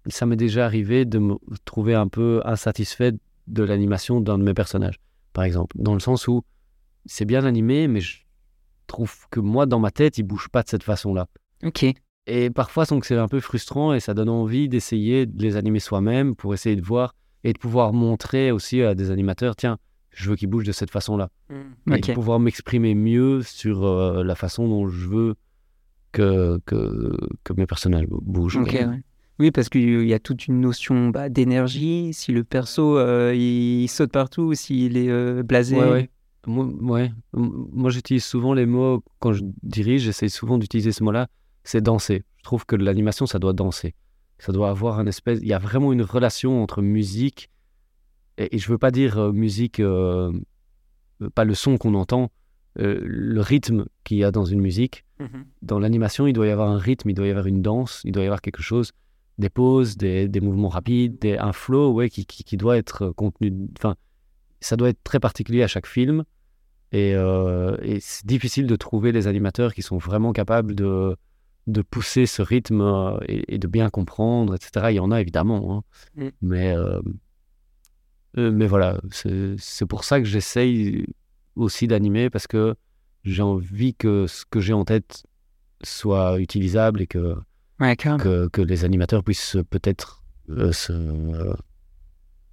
[0.08, 1.36] ça m'est déjà arrivé de me
[1.66, 3.12] trouver un peu insatisfait
[3.48, 5.00] de l'animation d'un de mes personnages,
[5.34, 5.76] par exemple.
[5.78, 6.44] Dans le sens où
[7.06, 8.20] c'est bien animé, mais je
[8.88, 11.28] trouve que moi, dans ma tête, il bouge pas de cette façon-là.
[11.66, 11.86] Ok.
[12.26, 15.80] Et parfois, donc, c'est un peu frustrant et ça donne envie d'essayer de les animer
[15.80, 19.78] soi-même pour essayer de voir et de pouvoir montrer aussi à des animateurs, tiens,
[20.12, 21.32] je veux qu'ils bougent de cette façon-là.
[21.50, 22.08] Et Ok.
[22.08, 25.36] de pouvoir m'exprimer mieux sur euh, la façon dont je veux
[26.12, 28.58] que, que, que mes personnages bougent.
[28.58, 28.88] Ouais.
[29.40, 32.14] Oui, parce qu'il y a toute une notion bah, d'énergie.
[32.14, 35.78] Si le perso euh, il saute partout ou s'il est euh, blasé.
[35.78, 36.10] Ouais, ouais.
[36.46, 37.12] Moi, ouais.
[37.36, 41.28] M- Moi, j'utilise souvent les mots, quand je dirige, j'essaie souvent d'utiliser ce mot-là,
[41.64, 42.24] c'est danser.
[42.38, 43.94] Je trouve que l'animation, ça doit danser.
[44.40, 45.40] Ça doit avoir un espèce...
[45.42, 47.50] Il y a vraiment une relation entre musique,
[48.38, 50.32] et, et je veux pas dire euh, musique, euh,
[51.36, 52.32] pas le son qu'on entend,
[52.78, 55.06] euh, le rythme qu'il y a dans une musique.
[55.20, 55.46] Mhm.
[55.62, 58.12] Dans l'animation, il doit y avoir un rythme, il doit y avoir une danse, il
[58.12, 58.92] doit y avoir quelque chose,
[59.38, 63.10] des pauses, des, des mouvements rapides, des- un flow ouais, qui, qui, qui doit être
[63.10, 63.54] contenu.
[63.78, 63.96] Enfin,
[64.62, 66.24] ça doit être très particulier à chaque film.
[66.92, 71.16] Et, euh, et c'est difficile de trouver les animateurs qui sont vraiment capables de,
[71.68, 74.88] de pousser ce rythme euh, et, et de bien comprendre, etc.
[74.92, 75.84] Il y en a évidemment.
[76.18, 76.24] hein.
[76.24, 76.30] Mm.
[76.42, 76.76] Mais,
[78.36, 81.06] mais voilà, c'est pour ça que j'essaye
[81.56, 82.76] aussi d'animer parce que
[83.24, 85.24] j'ai envie que ce que j'ai en tête
[85.84, 87.36] soit utilisable et que,
[87.80, 90.92] Ouais, que, que les animateurs puissent peut-être euh, se.
[90.94, 91.54] euh,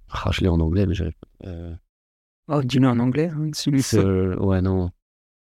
[0.09, 1.47] ah, je l'ai en anglais, mais pas.
[1.49, 1.75] Euh,
[2.49, 3.29] Oh, dis-le en anglais.
[3.29, 4.89] hein, se- ouais, non.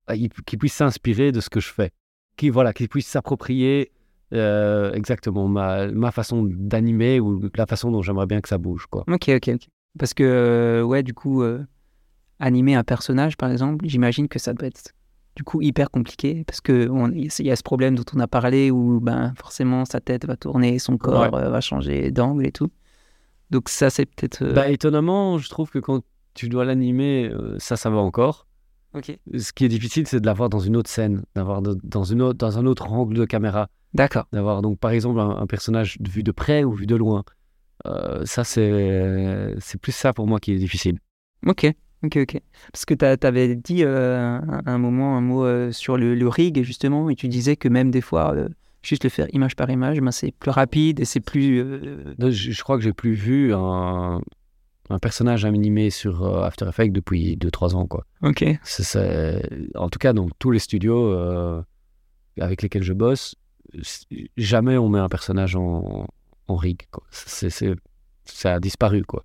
[0.07, 1.91] Ah, ils- Qu'ils puissent s'inspirer de ce que je fais.
[2.37, 3.93] Qui, voilà, qu'ils puissent s'approprier
[4.33, 8.87] euh, exactement ma, ma façon d'animer ou la façon dont j'aimerais bien que ça bouge,
[8.87, 9.05] quoi.
[9.07, 9.69] Ok, ok, ok.
[9.99, 11.43] Parce que, ouais, du coup,
[12.41, 14.93] animer un personnage, par exemple, j'imagine que ça doit être
[15.37, 18.71] du coup hyper compliqué parce que il y a ce problème dont on a parlé
[18.71, 22.71] où ben forcément sa tête va tourner, son corps euh, va changer d'angle et tout.
[23.51, 24.43] Donc ça, c'est peut-être.
[24.43, 26.03] euh, Bah, étonnamment, je trouve que quand
[26.35, 28.47] tu dois l'animer, euh, ça, ça va encore.
[28.95, 29.17] ok.
[29.37, 32.39] Ce qui est difficile, c'est de l'avoir dans une autre scène, d'avoir dans, une autre,
[32.39, 33.69] dans un autre angle de caméra.
[33.93, 34.27] D'accord.
[34.33, 37.23] D'avoir donc par exemple un, un personnage vu de près ou vu de loin.
[38.25, 40.99] Ça, c'est c'est plus ça pour moi qui est difficile.
[41.47, 41.67] Ok.
[42.05, 42.41] Ok, ok.
[42.73, 46.29] Parce que tu avais dit euh, un, un moment un mot euh, sur le, le
[46.29, 48.49] rig, justement, et tu disais que même des fois, euh,
[48.83, 51.65] juste le faire image par image, ben, c'est plus rapide et c'est plus.
[52.19, 54.21] Je, je crois que j'ai plus vu un,
[54.91, 57.87] un personnage animé sur After Effects depuis 2-3 ans.
[57.87, 58.05] Quoi.
[58.23, 58.45] Ok.
[59.75, 61.65] En tout cas, dans tous les studios
[62.39, 63.35] avec lesquels je bosse,
[64.37, 66.07] jamais on met un personnage en,
[66.49, 66.83] en rig.
[66.91, 67.05] Quoi.
[68.27, 69.05] Ça a disparu.
[69.05, 69.25] Quoi.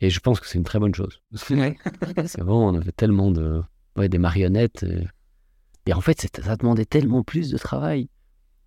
[0.00, 1.20] Et je pense que c'est une très bonne chose.
[1.50, 1.76] Ouais.
[2.14, 3.62] Parce qu'avant, on avait tellement de.
[3.96, 4.82] Ouais, des marionnettes.
[4.82, 5.06] Et,
[5.86, 8.08] et en fait, ça demandait tellement plus de travail.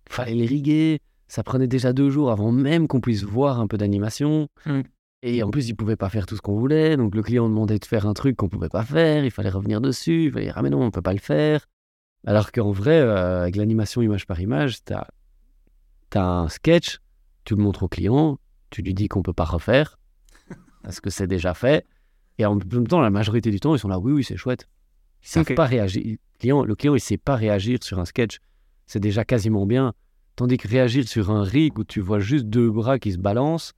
[0.08, 1.00] Il fallait les riguer.
[1.26, 4.48] Ça prenait déjà deux jours avant même qu'on puisse voir un peu d'animation.
[4.64, 4.80] Mm.
[5.22, 6.96] Et en plus, ils pouvaient pas faire tout ce qu'on voulait.
[6.96, 9.24] Donc, le client demandait de faire un truc qu'on pouvait pas faire.
[9.24, 10.26] Il fallait revenir dessus.
[10.26, 11.66] Il fallait dire, ah, mais non, on peut pas le faire.
[12.26, 15.06] Alors qu'en vrai, euh, avec l'animation image par image, tu as,
[16.14, 16.98] un sketch,
[17.44, 18.38] tu le montres au client,
[18.70, 19.97] tu lui dis qu'on peut pas refaire
[20.82, 21.84] parce que c'est déjà fait.
[22.38, 24.68] Et en même temps, la majorité du temps, ils sont là, oui, oui, c'est chouette.
[25.24, 26.02] Ils savent pas réagir.
[26.04, 28.38] Le client, le client, il sait pas réagir sur un sketch.
[28.86, 29.92] C'est déjà quasiment bien.
[30.36, 33.74] Tandis que réagir sur un rig où tu vois juste deux bras qui se balancent,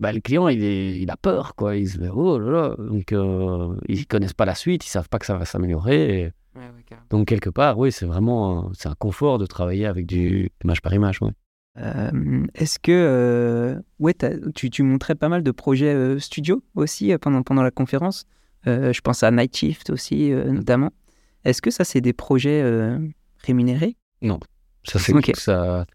[0.00, 1.76] bah, le client, il, est, il a peur, quoi.
[1.76, 2.76] Il se dit, oh là là.
[2.78, 6.20] Donc, euh, ils connaissent pas la suite, ils savent pas que ça va s'améliorer.
[6.22, 6.32] Et
[7.10, 10.80] donc, quelque part, oui, c'est vraiment un, c'est un confort de travailler avec du image
[10.80, 11.20] par image.
[11.20, 11.30] ouais.
[11.78, 14.14] Euh, Est-ce que euh, ouais,
[14.54, 18.26] tu, tu montrais pas mal de projets euh, studio aussi pendant, pendant la conférence
[18.66, 20.90] Je pense à Night Shift aussi euh, notamment.
[21.44, 22.62] Est-ce que ça c'est des projets
[23.38, 23.96] rémunérés?
[24.84, 25.86] Ça, c'est ça.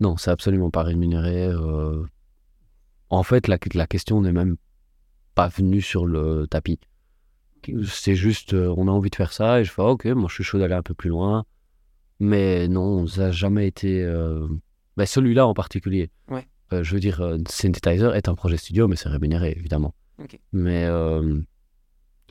[0.00, 1.48] Non, c'est absolument pas rémunéré.
[3.08, 4.56] En fait, la, la question n'est même
[5.34, 6.80] pas venue sur le tapis.
[7.86, 10.34] C'est juste, on a envie de faire ça et je fais, ah, ok, moi je
[10.34, 11.44] suis chaud d'aller un peu plus loin.
[12.20, 14.04] Mais non, ça n'a jamais été.
[14.94, 16.10] Euh, ben, Celui-là en particulier.
[16.30, 16.46] Ouais.
[16.72, 19.94] Euh, je veux dire, euh, Synthetizer est un projet studio, mais c'est rémunéré, évidemment.
[20.52, 20.84] Mais.
[20.86, 21.40] euh,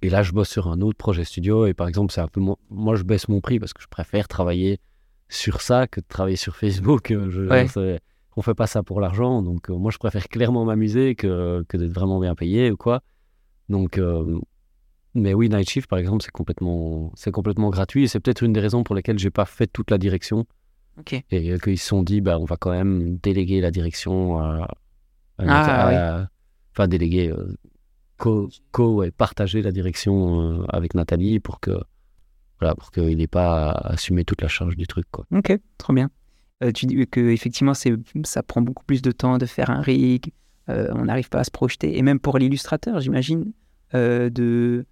[0.02, 2.42] Et là, je bosse sur un autre projet studio et par exemple, c'est un peu.
[2.42, 4.80] mo- Moi, je baisse mon prix parce que je préfère travailler
[5.30, 7.12] sur ça que de travailler sur Facebook.
[7.12, 8.00] Euh, Je, Ouais.
[8.36, 11.94] on fait pas ça pour l'argent, donc moi je préfère clairement m'amuser que, que d'être
[11.94, 13.02] vraiment bien payé ou quoi.
[13.70, 14.00] Donc,
[15.16, 18.60] mais oui, Night Shift par exemple, c'est complètement, complètement gratuit et c'est peut-être une des
[18.60, 20.46] raisons pour lesquelles j'ai pas fait toute la direction
[21.32, 24.68] Et euh, qu'ils se sont dit, bah, on va quand même déléguer la direction à,
[25.38, 25.88] à Ah,
[26.22, 26.28] à-
[26.72, 27.56] enfin déléguer, euh,
[28.18, 31.72] co, co ouais, partager la direction euh, avec Nathalie pour que
[32.60, 35.06] voilà, pour qu'il n'ait pas à assumer toute la charge du truc.
[35.12, 35.26] Quoi.
[35.36, 36.10] Ok, trop bien.
[36.74, 40.32] Tu dis que effectivement, ça prend beaucoup plus de temps de faire un rig.
[40.70, 41.98] on n'arrive pas à se projeter.
[41.98, 43.52] Et même pour l'illustrateur, j'imagine,
[43.92, 44.86] de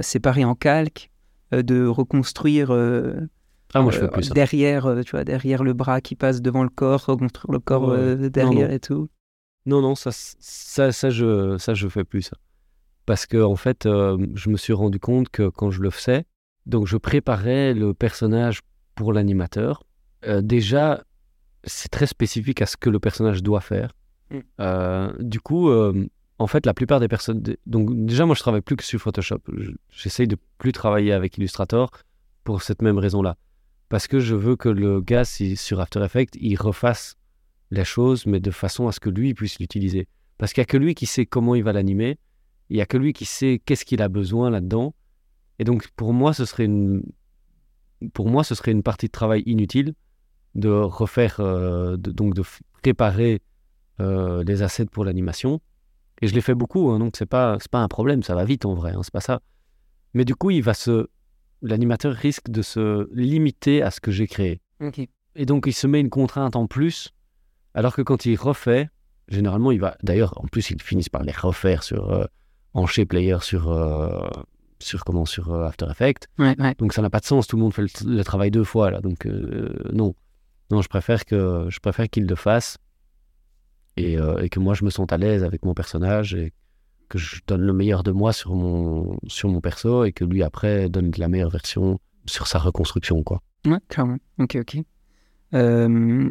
[0.00, 1.12] séparer en calque,
[1.52, 2.70] de reconstruire
[3.78, 4.34] Ah, moi, je euh, fais plus ça.
[4.34, 7.88] derrière, euh, tu vois, derrière le bras qui passe devant le corps, reconstruire le corps
[7.88, 7.96] Ouais.
[7.98, 8.74] euh, derrière non.
[8.74, 9.08] et tout.
[9.66, 12.36] Non, non, ça, ça, ça, je, ça, je fais plus ça.
[13.04, 16.24] Parce que, en fait, euh, je me suis rendu compte que quand je le faisais,
[16.66, 18.60] donc je préparais le personnage
[18.94, 19.82] pour l'animateur.
[20.26, 21.04] Euh, déjà,
[21.64, 23.92] c'est très spécifique à ce que le personnage doit faire.
[24.30, 24.38] Mm.
[24.60, 26.06] Euh, du coup, euh,
[26.38, 27.42] en fait, la plupart des personnes.
[27.66, 29.38] Donc, déjà, moi, je travaille plus que sur Photoshop.
[29.56, 31.90] Je- J'essaye de plus travailler avec Illustrator
[32.44, 33.36] pour cette même raison-là.
[33.88, 37.16] Parce que je veux que le gars, sur After Effects, il refasse
[37.70, 40.08] les choses, mais de façon à ce que lui puisse l'utiliser.
[40.38, 42.18] Parce qu'il n'y a que lui qui sait comment il va l'animer,
[42.68, 44.94] il n'y a que lui qui sait qu'est-ce qu'il a besoin là-dedans.
[45.58, 47.02] Et donc, pour moi, ce serait une,
[48.12, 49.94] pour moi, ce serait une partie de travail inutile
[50.54, 52.42] de refaire, euh, donc de
[52.82, 53.42] préparer
[54.00, 55.60] euh, les assets pour l'animation.
[56.22, 58.64] Et je l'ai fait beaucoup, hein, donc c'est pas, pas un problème, ça va vite
[58.64, 59.40] en vrai, hein, c'est pas ça.
[60.14, 61.08] Mais du coup, il va se,
[61.62, 64.60] l'animateur risque de se limiter à ce que j'ai créé.
[65.34, 67.10] Et donc, il se met une contrainte en plus,
[67.74, 68.88] alors que quand il refait,
[69.28, 69.96] généralement, il va.
[70.02, 72.10] D'ailleurs, en plus, ils finissent par les refaire sur.
[72.12, 72.24] euh,
[72.74, 73.70] en chez Player sur.
[73.70, 74.28] euh,
[74.78, 76.26] sur comment Sur euh, After Effects.
[76.38, 76.74] Ouais, ouais.
[76.78, 77.46] Donc, ça n'a pas de sens.
[77.46, 79.00] Tout le monde fait le, le travail deux fois, là.
[79.00, 80.14] Donc, euh, non.
[80.70, 82.76] Non, je préfère que je préfère qu'il le fasse
[83.96, 86.52] et, et que moi, je me sente à l'aise avec mon personnage et
[87.08, 90.42] que je donne le meilleur de moi sur mon, sur mon perso et que lui,
[90.42, 93.40] après, donne la meilleure version sur sa reconstruction, quoi.
[93.66, 94.18] Ouais, clairement.
[94.38, 94.78] Ok, ok.
[95.54, 96.28] Euh,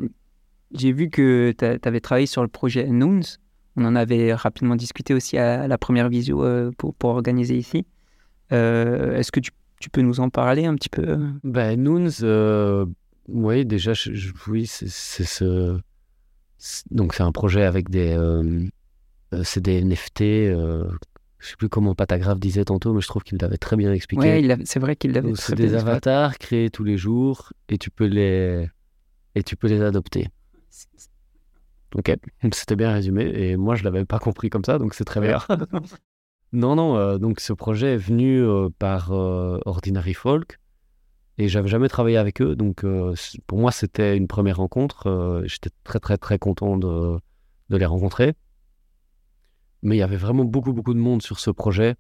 [0.74, 3.22] J'ai vu que tu avais travaillé sur le projet Noons.
[3.78, 7.86] On en avait rapidement discuté aussi à la première visio euh, pour, pour organiser ici.
[8.52, 12.86] Euh, Est-ce que tu, tu peux nous en parler un petit peu Ben, Noons, euh,
[13.28, 15.80] oui, déjà, je- je- oui, c'est ce.
[16.92, 18.12] Donc, c'est un projet avec des.
[18.14, 18.68] euh, euh,
[19.44, 20.22] c'est des NFT.
[20.22, 20.88] euh,
[21.40, 24.22] je sais plus comment Patagraph disait tantôt, mais je trouve qu'il l'avait très bien expliqué.
[24.66, 25.92] C'est vrai qu'il l'avait Donc, très C'est bien des expliqué.
[25.92, 28.68] avatars créés tous les jours et tu peux les.
[29.36, 30.30] Et tu peux les adopter.
[31.96, 32.14] Ok,
[32.54, 33.24] c'était bien résumé.
[33.26, 35.40] Et moi, je l'avais pas compris comme ça, donc c'est très bien.
[36.52, 40.60] non, non, euh, donc ce projet est venu euh, par euh, Ordinary Folk
[41.38, 42.56] et j'avais jamais travaillé avec eux.
[42.56, 43.14] Donc euh,
[43.48, 45.08] pour moi, c'était une première rencontre.
[45.08, 47.18] euh, J'étais très, très, très content de,
[47.70, 48.34] de les rencontrer.
[49.86, 51.96] Mais il y avait vraiment beaucoup, beaucoup de monde sur ce projet.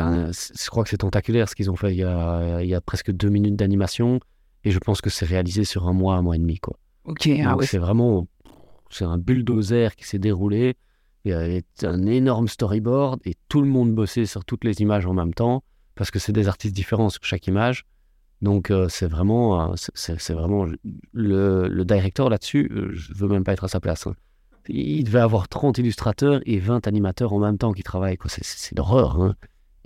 [0.00, 1.92] Un- je crois que c'est tentaculaire ce qu'ils ont fait.
[1.92, 4.20] Il y, a, il y a presque deux minutes d'animation
[4.64, 6.58] et je pense que c'est réalisé sur un mois, un mois et demi.
[6.58, 6.76] Quoi.
[7.04, 7.66] Ok, ah ouais.
[7.66, 8.28] c'est vraiment
[8.90, 10.76] c'est un bulldozer qui s'est déroulé.
[11.24, 15.06] Il y avait un énorme storyboard et tout le monde bossait sur toutes les images
[15.06, 15.62] en même temps
[15.94, 17.84] parce que c'est des artistes différents sur chaque image.
[18.42, 20.64] Donc euh, c'est vraiment, euh, c'est vraiment
[21.12, 22.70] le, le directeur là-dessus.
[22.72, 24.06] euh, je veux même pas être à sa place.
[24.06, 24.14] hein.
[24.68, 28.16] Il devait avoir 30 illustrateurs et 20 animateurs en même temps qui travaillent.
[28.18, 28.30] quoi.
[28.30, 29.20] C'est- C'est c'est l'horreur.
[29.20, 29.34] Hein.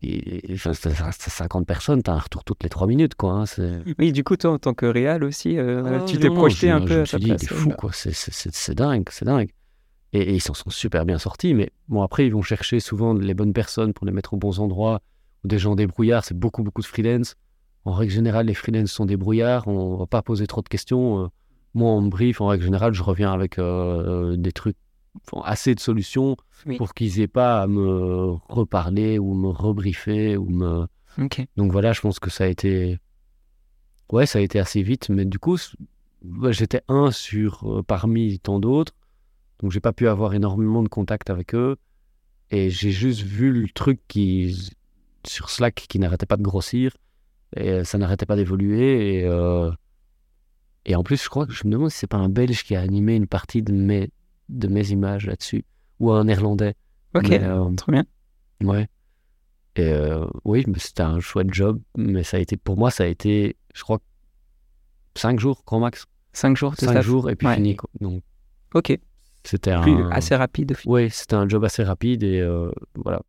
[0.02, 3.14] Et, et- enfin, c'est- c'est 50 personnes, t'as un retour toutes les 3 minutes.
[3.14, 3.46] Quoi, hein.
[3.46, 6.68] C'est- Oui, du coup, toi, en tant que réal aussi, euh, ah, tu t'es projeté
[6.68, 7.42] je- un je peu me à suis dit, place.
[7.42, 7.90] il est fou, euh, quoi.
[7.92, 9.50] C'est- c'est- C'est c'est dingue, c'est dingue.
[10.12, 11.54] Et, et ils s'en sont super bien sortis.
[11.54, 14.58] Mais bon, après, ils vont chercher souvent les bonnes personnes pour les mettre aux bons
[14.58, 15.00] endroits
[15.44, 16.24] ou des gens débrouillards.
[16.24, 17.36] C'est beaucoup, beaucoup de freelance.
[17.84, 19.68] En règle générale, les freelance sont débrouillards.
[19.68, 21.30] On va pas poser trop de questions.
[21.74, 24.76] Euh, Moi, en brief, en règle générale, je reviens avec euh, des trucs,
[25.26, 26.76] enfin, assez de solutions Oui.
[26.76, 30.86] pour qu'ils aient pas à me reparler ou me rebriefer ou me.
[31.56, 32.98] Donc voilà, je pense que ça a été.
[34.10, 35.56] Ouais, ça a été assez vite, mais du coup,
[36.50, 38.92] j'étais un sur euh, parmi tant d'autres,
[39.60, 41.76] donc j'ai pas pu avoir énormément de contact avec eux,
[42.50, 44.70] et j'ai juste vu le truc qui
[45.26, 46.94] sur Slack qui n'arrêtait pas de grossir,
[47.56, 49.70] et euh, ça n'arrêtait pas d'évoluer, et euh,
[50.84, 52.74] et en plus, je crois que je me demande si c'est pas un Belge qui
[52.76, 54.10] a animé une partie de mes
[54.48, 55.64] de mes images là-dessus,
[56.00, 56.74] ou un Néerlandais.
[57.14, 58.04] Ok, Mais, euh, trop bien.
[58.62, 58.88] Ouais.
[59.76, 63.06] Et euh, oui, c'était un chouette job, mais ça a été, pour moi, ça a
[63.06, 63.98] été, je crois,
[65.16, 66.06] 5 jours, grand max.
[66.34, 67.04] Cinq jours de 5 staff.
[67.04, 67.54] jours et puis Ouais.
[67.56, 67.76] fini.
[67.76, 67.88] quoi.
[68.00, 68.22] Donc,
[68.74, 68.98] Ok,
[69.44, 70.10] c'était un.
[70.10, 70.74] assez rapide.
[70.86, 73.20] Oui, c'était un job assez rapide et euh, voilà.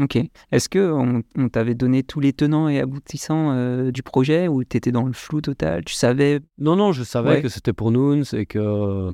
[0.00, 0.18] Ok.
[0.50, 4.64] Est-ce que on, on t'avait donné tous les tenants et aboutissants euh, du projet ou
[4.64, 5.84] tu étais dans le flou total?
[5.84, 7.42] Tu savais Non, non, je savais Ouais.
[7.42, 9.12] que c'était pour Noons et que,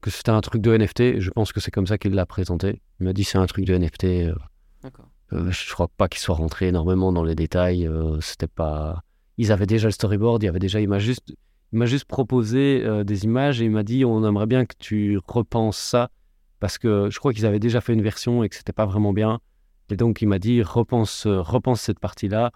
[0.00, 1.20] que c'était un truc de NFT.
[1.20, 2.80] Je pense que c'est comme ça qu'il l'a présenté.
[3.00, 4.04] Il m'a dit c'est un truc de NFT.
[4.04, 4.34] euh,
[4.82, 5.08] D'accord.
[5.32, 7.86] Euh, je crois pas qu'il soit rentré énormément dans les détails.
[7.86, 9.02] euh, c'était pas.
[9.38, 10.42] Ils avaient déjà le storyboard.
[10.42, 10.80] Il y avait déjà.
[10.80, 11.34] Il m'a juste.
[11.72, 14.74] Il m'a juste proposé euh, des images et il m'a dit on aimerait bien que
[14.78, 16.10] tu repenses ça
[16.60, 19.12] parce que je crois qu'ils avaient déjà fait une version et que c'était pas vraiment
[19.12, 19.40] bien
[19.90, 22.52] Et donc, il m'a dit, repense, repense cette partie-là.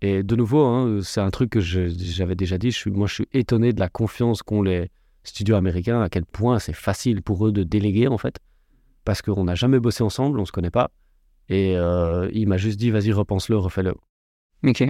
[0.00, 2.70] Et de nouveau, hein, c'est un truc que j'avais déjà dit.
[2.70, 4.90] Je suis, moi, je suis étonné de la confiance qu'ont les
[5.24, 8.38] studios américains, à quel point c'est facile pour eux de déléguer, en fait.
[9.04, 10.90] Parce qu'on n'a jamais bossé ensemble, on ne se connaît pas.
[11.48, 13.94] Et euh, il m'a juste dit, vas-y, repense-le, refais-le.
[14.64, 14.84] Ok.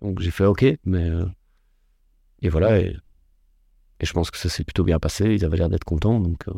[0.00, 1.08] Donc, j'ai fait OK, mais.
[1.10, 1.26] euh,
[2.40, 2.80] et voilà.
[2.80, 2.96] Et,
[4.00, 5.34] et je pense que ça s'est plutôt bien passé.
[5.34, 6.20] Ils avaient l'air d'être contents.
[6.20, 6.52] Donc, euh,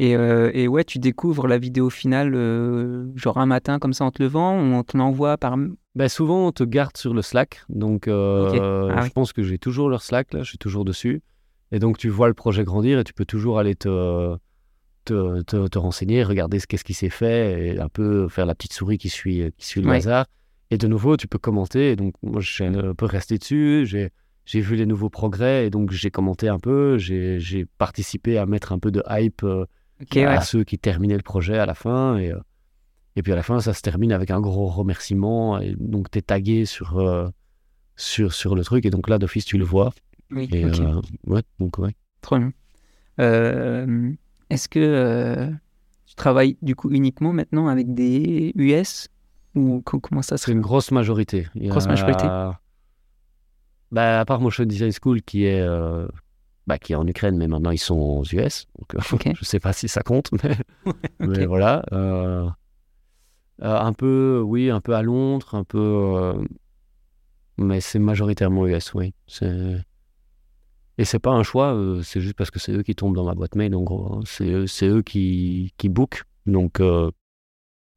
[0.00, 4.04] Et, euh, et ouais, tu découvres la vidéo finale, euh, genre un matin comme ça
[4.04, 5.56] en te levant, ou on te l'envoie par.
[5.96, 7.62] Ben, souvent, on te garde sur le Slack.
[7.68, 8.88] Donc, euh.
[8.94, 9.10] Ah je oui.
[9.12, 10.42] pense que j'ai toujours leur Slack, là.
[10.44, 11.22] Je suis toujours dessus.
[11.72, 14.36] Et donc, tu vois le projet grandir et tu peux toujours aller te,
[15.04, 18.54] te, te, te renseigner, regarder ce qu'est-ce qui s'est fait et un peu faire la
[18.54, 19.96] petite souris qui suit, qui suit le Ouais.
[19.96, 20.26] hasard.
[20.70, 21.90] Et de nouveau, tu peux commenter.
[21.92, 23.82] Et donc, moi, je suis un peu resté dessus.
[23.84, 24.10] J'ai,
[24.44, 26.98] j'ai vu les nouveaux progrès et donc j'ai commenté un peu.
[26.98, 29.64] J'ai, j'ai participé à mettre un peu de hype euh,
[30.14, 30.24] Ouais.
[30.26, 32.16] à ceux qui terminaient le projet à la fin.
[32.18, 32.38] Et, euh,
[33.16, 35.58] et puis à la fin, ça se termine avec un gros remerciement.
[35.60, 37.28] Et donc, tu es tagué sur, euh,
[37.96, 38.86] sur, sur le truc.
[38.86, 39.92] Et donc là, d'office, tu le vois.
[40.30, 40.78] Oui, Et ok.
[40.80, 41.94] euh, ouais, donc ouais.
[42.20, 42.52] Trop bien.
[43.20, 44.12] Euh,
[44.50, 45.50] Est-ce que
[46.06, 49.08] tu travailles du coup uniquement maintenant avec des US
[49.54, 51.48] ou co- comment ça se C'est une grosse majorité.
[51.54, 52.24] Il Grosse a- majorité.
[53.90, 55.66] Bah, à part Motion Design School qui est,
[56.68, 58.66] bah, qui est en Ukraine, mais maintenant ils sont aux US.
[58.78, 60.30] Donc, euh, je sais pas si ça compte,
[61.20, 61.82] mais, voilà.
[61.92, 62.48] euh,
[63.62, 65.78] euh, un peu, oui, un peu à Londres, un peu.
[65.78, 66.34] euh,
[67.56, 69.14] mais c'est majoritairement US, oui.
[71.00, 73.34] Et c'est pas un choix, c'est juste parce que c'est eux qui tombent dans ma
[73.34, 74.12] boîte mail, en gros.
[74.12, 74.20] hein.
[74.26, 76.24] C'est, eux- c'est eux qui, qui bookent.
[76.46, 77.10] Donc, euh,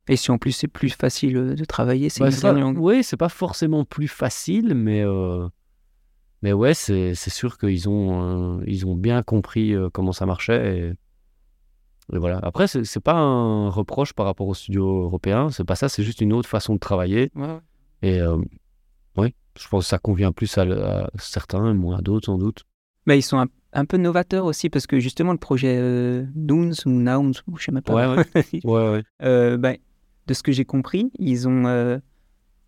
[0.07, 2.77] Et si en plus c'est plus facile de travailler, c'est Bah, une pas- langue.
[2.79, 5.47] Oui, c'est pas forcément plus facile, mais, euh,
[6.41, 10.77] mais ouais, c'est, sûr qu'ils ont, euh, ils ont bien compris euh, comment ça marchait.
[10.77, 12.39] Et, et voilà.
[12.41, 16.21] Après, c'est, pas un reproche par rapport aux studios européens, c'est pas ça, c'est juste
[16.21, 17.31] une autre façon de travailler.
[17.35, 17.59] Ouais.
[18.01, 18.37] Et euh,
[19.17, 22.63] oui, je pense que ça convient plus à, à certains, moins à d'autres, sans doute.
[23.05, 26.89] Mais ils sont un, un peu novateurs aussi parce que justement le projet Dunes ou
[26.89, 28.15] Nouns, ou je sais même pas.
[28.15, 28.25] Ouais,
[28.63, 29.57] Ouais, ouais.
[29.57, 29.77] Ben,
[30.27, 32.01] de ce que j'ai compris, ils ont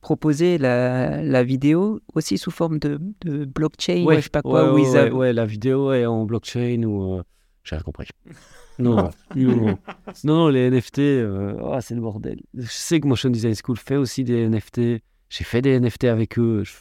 [0.03, 4.73] proposé la, la vidéo aussi sous forme de, de blockchain, ouais, je sais pas quoi,
[5.09, 7.15] ouais, la vidéo est en blockchain ou.
[7.19, 7.23] euh,
[7.63, 8.07] J'ai rien compris.
[8.79, 9.77] Non, non,
[10.23, 12.41] non, les NFT, euh, oh, c'est le bordel.
[12.55, 15.03] Je sais que Motion Design School fait aussi des NFT.
[15.29, 16.63] J'ai fait des NFT avec eux.
[16.63, 16.73] Je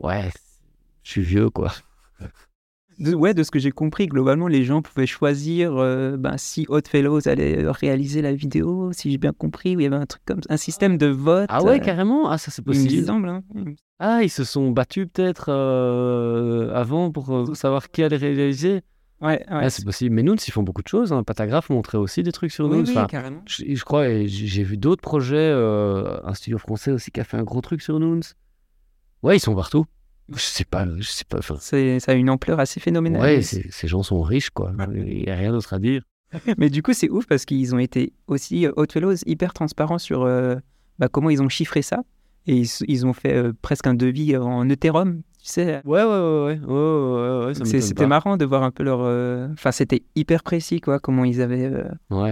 [0.00, 0.28] Ouais,
[1.02, 1.72] je suis vieux, quoi.
[2.98, 6.66] De, ouais, de ce que j'ai compris, globalement, les gens pouvaient choisir euh, ben, si
[6.68, 10.22] Oddfellows allait réaliser la vidéo, si j'ai bien compris, où il y avait un truc
[10.26, 11.46] comme un système de vote.
[11.48, 12.28] Ah ouais, euh, carrément?
[12.28, 13.06] Ah, ça c'est il me possible.
[13.06, 13.28] semble.
[13.28, 13.42] hein.
[14.00, 18.82] Ah, ils se sont battus peut-être euh, avant pour euh, savoir qui allait réaliser?
[19.20, 19.44] Ouais, ouais.
[19.48, 20.14] Ah, c'est possible.
[20.14, 21.12] Mais Nouns, ils font beaucoup de choses.
[21.12, 21.22] Hein.
[21.22, 22.84] Patagraph montrait aussi des trucs sur oui, Nouns.
[22.84, 23.42] oui, Enfin, carrément.
[23.46, 27.42] Je, je crois, j'ai vu d'autres projets, un studio français aussi qui a fait un
[27.44, 28.20] gros truc sur Nouns.
[29.22, 29.84] Ouais, ils sont partout.
[30.34, 31.38] Je sais pas, je sais pas.
[31.38, 33.22] enfin, C'est, ça a une ampleur assez phénoménale.
[33.22, 34.72] ouais, ces gens sont riches, quoi.
[34.94, 36.02] Il n'y a rien d'autre à dire.
[36.58, 40.22] Mais du coup, c'est ouf parce qu'ils ont été aussi, euh, Oddfellows, hyper transparents sur
[40.24, 40.56] euh,
[40.98, 42.02] bah, comment ils ont chiffré ça.
[42.46, 45.80] Et ils, ils ont fait euh, presque un devis en Ethereum, tu sais.
[45.86, 47.54] Ouais, ouais, ouais, ouais.
[47.80, 49.00] C'était marrant de voir un peu leur.
[49.02, 51.84] euh, Enfin, c'était hyper précis, quoi, comment ils avaient, euh,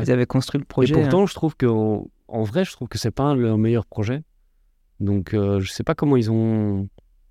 [0.02, 0.94] ils avaient construit le Et projet.
[0.94, 1.00] hein.
[1.00, 4.22] pourtant, je trouve que en, en vrai, je trouve que c'est pas leur meilleur projet.
[5.00, 6.88] Donc, euh, je sais pas comment ils ont.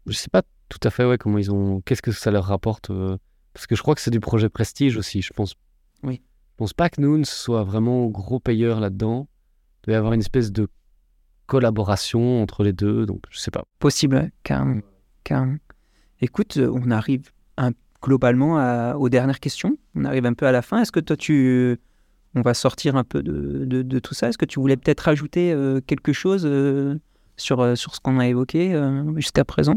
[0.07, 1.81] Je sais pas tout à fait ouais, comment ils ont.
[1.81, 3.17] Qu'est-ce que ça leur rapporte euh,
[3.53, 5.21] Parce que je crois que c'est du projet prestige aussi.
[5.21, 5.55] Je pense.
[6.03, 6.21] Oui.
[6.51, 9.27] Je pense pas que Noons soit vraiment gros payeur là-dedans.
[9.83, 10.67] Il doit y avoir une espèce de
[11.45, 13.05] collaboration entre les deux.
[13.05, 13.65] Donc, je sais pas.
[13.79, 14.81] Possible, carrément.
[15.23, 15.57] carrément.
[16.21, 19.77] Écoute, on arrive un- globalement à- aux dernières questions.
[19.95, 20.81] On arrive un peu à la fin.
[20.81, 21.77] Est-ce que toi, tu.
[22.35, 24.27] On va sortir un peu de, de- de tout ça?
[24.29, 26.99] Est-ce que tu voulais peut-être rajouter euh, quelque chose euh,
[27.37, 28.79] sur, euh, sur ce qu'on a évoqué
[29.15, 29.75] jusqu'à présent?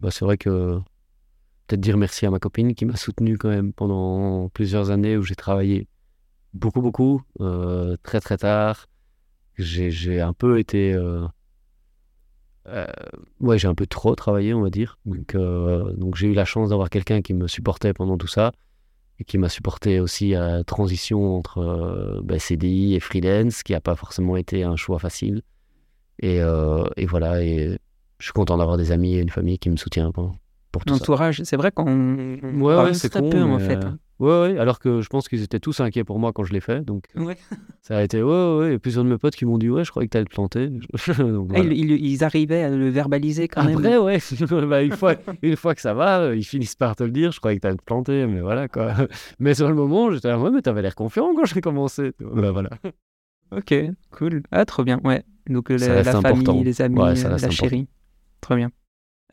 [0.00, 0.78] Bah, c'est vrai que
[1.66, 5.22] peut-être dire merci à ma copine qui m'a soutenu quand même pendant plusieurs années où
[5.22, 5.88] j'ai travaillé
[6.56, 8.86] beaucoup, beaucoup, euh, très, très tard.
[9.56, 10.92] J'ai, un peu été.
[10.92, 11.26] euh,
[12.68, 12.86] euh,
[13.40, 14.98] ouais, j'ai un peu trop travaillé, on va dire.
[15.06, 18.52] Donc, donc j'ai eu la chance d'avoir quelqu'un qui me supportait pendant tout ça
[19.18, 23.80] et qui m'a supporté aussi à la transition entre bah, CDI et freelance, qui n'a
[23.80, 25.42] pas forcément été un choix facile.
[26.20, 27.42] Et, et voilà,
[28.18, 30.34] je suis content d'avoir des amis et une famille qui me soutient pour,
[30.72, 30.98] pour tout ça.
[31.00, 31.86] L'entourage, c'est vrai qu'on.
[32.42, 33.76] on Ouais, ouais, c'est con, peu en fait.
[33.76, 33.98] euh, hein.
[34.18, 36.60] Ouais, ouais, alors que je pense qu'ils étaient tous inquiets pour moi quand je l'ai
[36.60, 36.82] fait.
[36.82, 37.36] Donc, Ouais.
[37.82, 38.72] ça a été, ouais, ouais.
[38.72, 40.68] Et plusieurs de mes potes qui m'ont dit, ouais, je croyais que t'allais te planter.
[41.18, 41.64] Donc, Ah, voilà.
[41.64, 43.76] ils, ils- ils arrivaient à le verbaliser quand même.
[43.76, 44.18] Après, ouais,
[44.66, 47.30] bah, une, fois, une fois que ça va, euh, ils finissent par te le dire.
[47.32, 48.94] Je croyais que t'allais te planter, mais voilà, quoi.
[49.38, 52.12] Mais sur le moment, j'étais là, ouais, mais t'avais l'air confiant quand j'ai commencé.
[52.18, 52.70] Bah, voilà.
[53.52, 53.74] Ok,
[54.12, 54.42] cool.
[54.50, 55.22] Ah, trop bien, ouais.
[55.48, 56.44] Donc euh, la, la important.
[56.52, 57.50] famille, les amis, Ouais, euh, la important.
[57.50, 57.86] chérie.
[58.46, 58.70] Trop bien.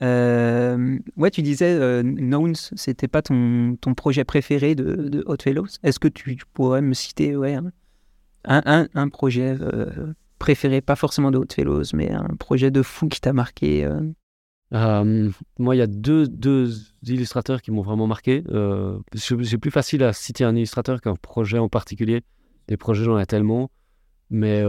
[0.01, 5.35] Euh, ouais, tu disais euh, Nouns, c'était pas ton, ton projet préféré de, de Hot
[5.43, 5.67] Fellows.
[5.83, 11.53] Est-ce que tu pourrais me citer un, un, projet euh, préféré, pas forcément de Hot
[11.53, 13.87] Fellows, mais un projet de fou qui t'a marqué
[14.73, 16.71] euh, moi, il y a deux, deux
[17.03, 18.43] illustrateurs qui m'ont vraiment marqué.
[19.13, 22.23] J'ai plus facile à citer un illustrateur qu'un projet en particulier.
[22.67, 23.69] Des projets, j'en ai tellement.
[24.31, 24.63] Mais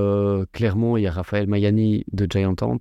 [0.52, 2.76] clairement, il y a Raphaël Mayani de Giant Ant,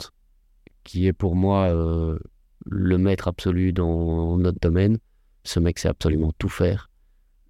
[0.83, 2.17] qui est pour moi euh,
[2.65, 4.97] le maître absolu dans notre domaine.
[5.43, 6.89] Ce mec sait absolument tout faire.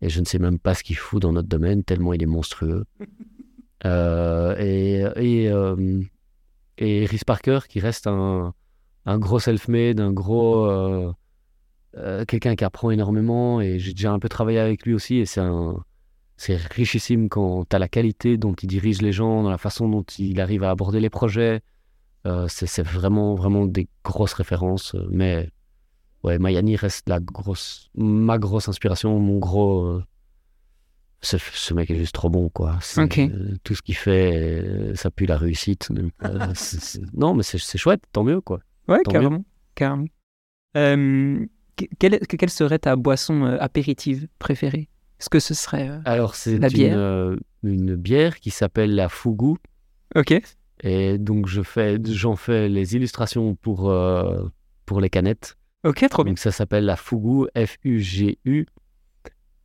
[0.02, 2.28] Et je ne sais même pas ce qu'il fout dans notre domaine, tellement il est
[2.28, 2.86] monstrueux.
[3.86, 6.02] Euh, et et, euh,
[6.78, 8.54] et Rhys Parker, qui reste un,
[9.06, 11.14] un gros self-made, un gros.
[12.26, 13.60] quelqu'un qui apprend énormément.
[13.60, 15.18] Et j'ai déjà un peu travaillé avec lui aussi.
[15.18, 15.84] Et c'est un.
[16.38, 19.90] C'est richissime quand tu as la qualité dont il dirige les gens, dans la façon
[19.90, 21.62] dont il arrive à aborder les projets.
[22.26, 24.96] Euh, c'est vraiment, vraiment des grosses références.
[24.96, 25.50] euh, Mais
[26.24, 29.84] ouais, Mayani reste la grosse, ma grosse inspiration, mon gros.
[29.86, 30.04] euh,
[31.22, 32.80] ce, ce mec est juste trop bon, quoi.
[32.98, 35.90] Euh, tout ce qu'il fait, ça pue la réussite.
[37.14, 38.60] non, mais c'est chouette, tant mieux, quoi.
[38.88, 39.20] Ouais, Tant mieux.
[39.76, 40.06] carrément.
[41.78, 44.90] que- quelle, que- quelle serait ta boisson apéritive préférée?
[45.20, 45.90] Est-ce que ce serait.
[46.06, 47.36] Alors, c'est La une, bière?
[47.64, 49.56] une bière qui s'appelle la Fugu.
[50.16, 50.42] Ok.
[50.84, 54.44] Et donc, je fais, j'en fais les illustrations pour, euh,
[54.86, 55.58] pour les canettes.
[55.86, 56.32] Ok, trop bien.
[56.32, 58.66] Donc, ça s'appelle la Fugu, F-U-G-U.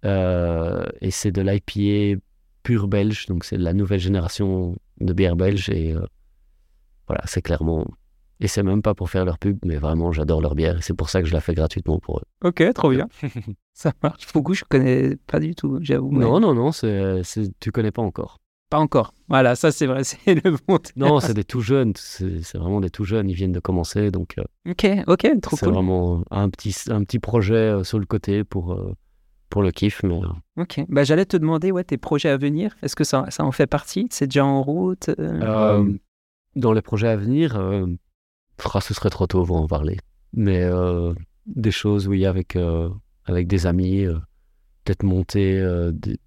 [0.04, 2.20] Euh, et c'est de l'IPA
[2.62, 3.26] pure belge.
[3.26, 5.68] Donc, c'est la nouvelle génération de bière belge.
[5.70, 6.02] Et euh,
[7.08, 7.84] voilà, c'est clairement.
[8.40, 10.78] Et c'est même pas pour faire leur pub, mais vraiment, j'adore leur bière.
[10.78, 12.24] Et c'est pour ça que je la fais gratuitement pour eux.
[12.44, 13.08] Ok, trop bien.
[13.72, 14.26] Ça marche.
[14.26, 16.12] Fugu, je connais pas du tout, j'avoue.
[16.12, 17.22] Non, non, non, c'est-
[17.58, 18.38] tu connais pas encore.
[18.70, 19.14] Pas encore.
[19.28, 20.78] Voilà, ça c'est vrai, c'est le bon.
[20.96, 21.92] Non, c'est des tout jeunes.
[21.96, 23.28] C'est, c'est vraiment des tout jeunes.
[23.30, 24.10] Ils viennent de commencer.
[24.10, 25.74] Donc, euh, Ok, ok, trop c'est cool.
[25.74, 28.94] vraiment un petit, un petit projet euh, sur le côté pour, euh,
[29.48, 30.02] pour le kiff.
[30.02, 30.20] Mais,
[30.58, 32.74] Ok, bah, j'allais te demander ouais, tes projets à venir.
[32.82, 34.06] Est-ce que ça, ça en fait partie?
[34.10, 35.92] C'est déjà en route euh, euh,
[36.56, 37.86] dans les projets à venir, euh,
[38.74, 39.96] ah, ce serait trop tôt pour en parler.
[40.34, 40.68] Mais
[41.46, 42.56] des choses, oui, avec,
[43.24, 44.04] avec des amis,
[44.84, 45.62] peut-être monter,
[45.92, 46.18] des-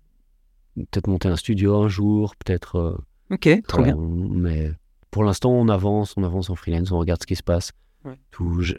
[0.75, 2.75] peut-être monter un studio un jour, peut-être.
[2.77, 2.97] euh,
[3.31, 4.01] Ok, trop voilà, bien.
[4.33, 4.71] mais
[5.09, 7.71] pour l'instant, on avance, on avance en freelance, on regarde ce qui se passe.
[8.03, 8.17] Ouais.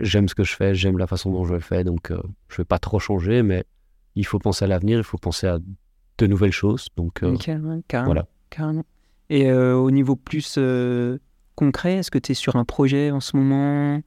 [0.01, 2.57] J'aime ce que je fais, j'aime la façon dont je le fais, donc euh, je
[2.59, 3.65] vais pas trop changer, mais
[4.15, 5.59] il faut penser à l'avenir, il faut penser à
[6.19, 6.89] de nouvelles choses.
[6.97, 8.27] Donc euh, ouais, carrément, voilà.
[8.51, 8.85] carrément.
[9.31, 10.59] Et euh, au niveau plus
[11.55, 14.03] concret, est-ce que tu es sur un projet en ce moment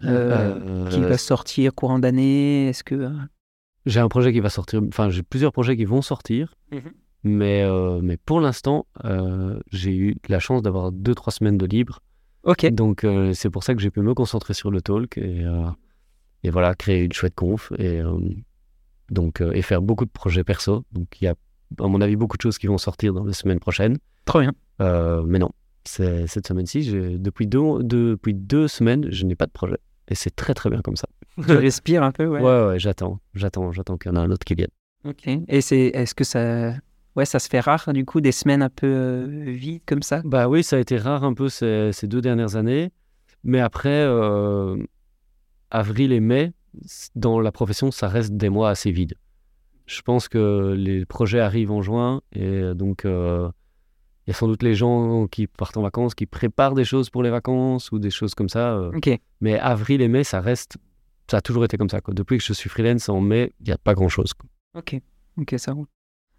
[0.00, 3.10] qui va sortir courant d'année Est-ce que
[3.86, 6.92] J'ai un projet qui va sortir, enfin j'ai plusieurs projets qui vont sortir, Mhm.
[7.24, 11.66] Mais, euh, mais pour l'instant, euh, j'ai eu la chance d'avoir deux, trois semaines de
[11.66, 12.00] libre.
[12.44, 15.44] Ok, Donc euh, c'est pour ça que j'ai pu me concentrer sur le talk et,
[16.44, 18.00] et voilà, créer une chouette conf et,
[19.10, 20.84] donc, et faire beaucoup de projets perso.
[20.92, 21.34] Donc il y a
[21.80, 23.98] à mon avis beaucoup de choses qui vont sortir dans les semaines prochaines.
[24.24, 24.52] trop bien.
[24.78, 25.50] Mais non,
[25.84, 29.78] cette semaine-ci, depuis deux, depuis deux semaines, je n'ai pas de projet.
[30.08, 31.08] Et c'est très très bien comme ça.
[31.46, 32.40] Tu respires un peu, ouais.
[32.40, 34.70] Ouais, ouais, j'attends, j'attends, j'attends qu'il y en a un autre qui vienne.
[35.04, 35.28] Ok.
[35.48, 36.72] Et c'est, est-ce que ça,
[37.18, 40.22] ouais, ça se fait rare du coup des semaines un peu euh, vides comme ça
[40.24, 42.90] Bah oui, ça a été rare un peu ces, ces deux dernières années.
[43.44, 44.76] Mais après, euh,
[45.70, 46.52] avril et mai,
[47.14, 49.14] dans la profession, ça reste des mois assez vides.
[49.86, 53.48] Je pense que les projets arrivent en juin et donc euh,
[54.26, 57.08] il y a sans doute les gens qui partent en vacances, qui préparent des choses
[57.10, 58.74] pour les vacances ou des choses comme ça.
[58.74, 58.92] euh.
[58.94, 59.10] Ok.
[59.40, 60.76] Mais avril et mai, ça reste,
[61.30, 62.00] ça a toujours été comme ça.
[62.00, 62.12] Quoi.
[62.14, 64.34] Depuis que je suis freelance en mai, il n'y a pas grand-chose.
[64.34, 64.48] quoi.
[64.74, 65.00] Ok,
[65.38, 65.86] ok, ça roule.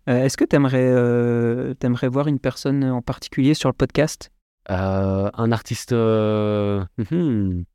[0.10, 4.32] Euh, Est-ce que tu aimerais, voir une personne en particulier sur le podcast?
[4.70, 5.91] Euh, un artiste.
[5.91, 7.66] euh, mhm.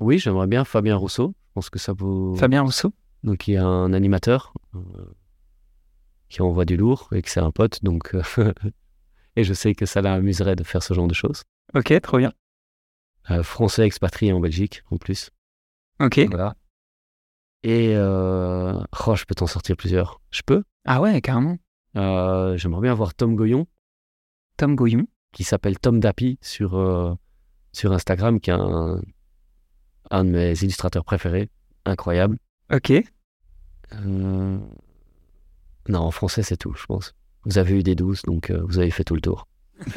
[0.00, 1.34] Oui, j'aimerais bien Fabien Rousseau.
[1.48, 2.34] Je pense que ça vaut.
[2.34, 2.92] Fabien Rousseau?
[3.22, 4.78] Donc, il y a un animateur euh,
[6.28, 7.82] qui envoie du lourd et que c'est un pote.
[7.82, 8.22] Donc, euh,
[9.36, 11.44] et je sais que ça l'amuserait de faire ce genre de choses.
[11.74, 12.32] Ok, trop bien.
[13.30, 15.30] Euh, français expatrié en Belgique, en plus.
[16.00, 16.20] Ok.
[16.28, 16.56] Voilà.
[17.62, 17.92] Et.
[17.96, 20.20] euh, Oh, je peux t'en sortir plusieurs.
[20.30, 20.62] Je peux?
[20.84, 21.58] Ah ouais, carrément.
[21.96, 23.66] Euh, j'aimerais bien voir Tom Goyon,
[24.56, 25.06] Tom Goyon.
[25.32, 27.14] qui s'appelle Tom Dappy sur, euh,
[27.72, 29.00] sur Instagram, qui est un,
[30.10, 31.50] un de mes illustrateurs préférés.
[31.84, 32.38] Incroyable.
[32.72, 32.90] Ok.
[33.92, 34.58] Euh,
[35.88, 37.14] Non, en français, c'est tout, je pense.
[37.44, 39.46] Vous avez eu des douces, donc vous avez fait tout le tour.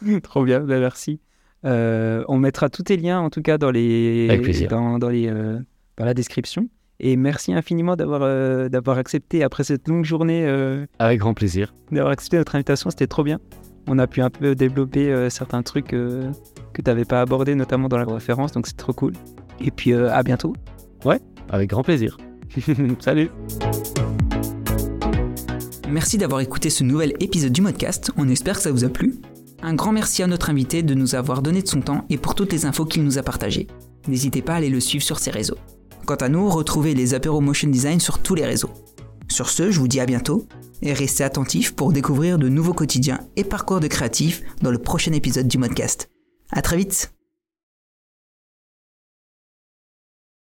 [0.22, 1.20] Trop bien, bah, merci.
[1.64, 4.68] Euh, on mettra tous tes liens, en tout cas, dans les, Avec plaisir.
[4.70, 5.58] Dans, dans les, euh,
[5.96, 6.68] dans la description.
[7.00, 11.74] Et merci infiniment d'avoir euh, d'avoir accepté, après cette longue journée, euh, Avec grand plaisir.
[11.92, 12.90] d'avoir accepté notre invitation.
[12.90, 13.38] C'était trop bien.
[13.86, 16.30] On a pu un peu développer euh, certains trucs euh,
[16.74, 19.12] que tu n'avais pas abordés, notamment dans la référence, donc c'est trop cool.
[19.60, 20.54] Et puis euh, à bientôt.
[21.50, 22.18] Avec grand plaisir.
[22.98, 23.30] Salut.
[25.88, 29.14] Merci d'avoir écouté ce nouvel épisode du Modcast, on espère que ça vous a plu.
[29.62, 32.34] Un grand merci à notre invité de nous avoir donné de son temps et pour
[32.34, 33.66] toutes les infos qu'il nous a partagées.
[34.06, 35.58] N'hésitez pas à aller le suivre sur ses réseaux.
[36.06, 38.70] Quant à nous, retrouvez les apéros motion design sur tous les réseaux.
[39.28, 40.46] Sur ce, je vous dis à bientôt
[40.80, 45.12] et restez attentifs pour découvrir de nouveaux quotidiens et parcours de créatifs dans le prochain
[45.12, 46.08] épisode du Modcast.
[46.50, 47.12] À très vite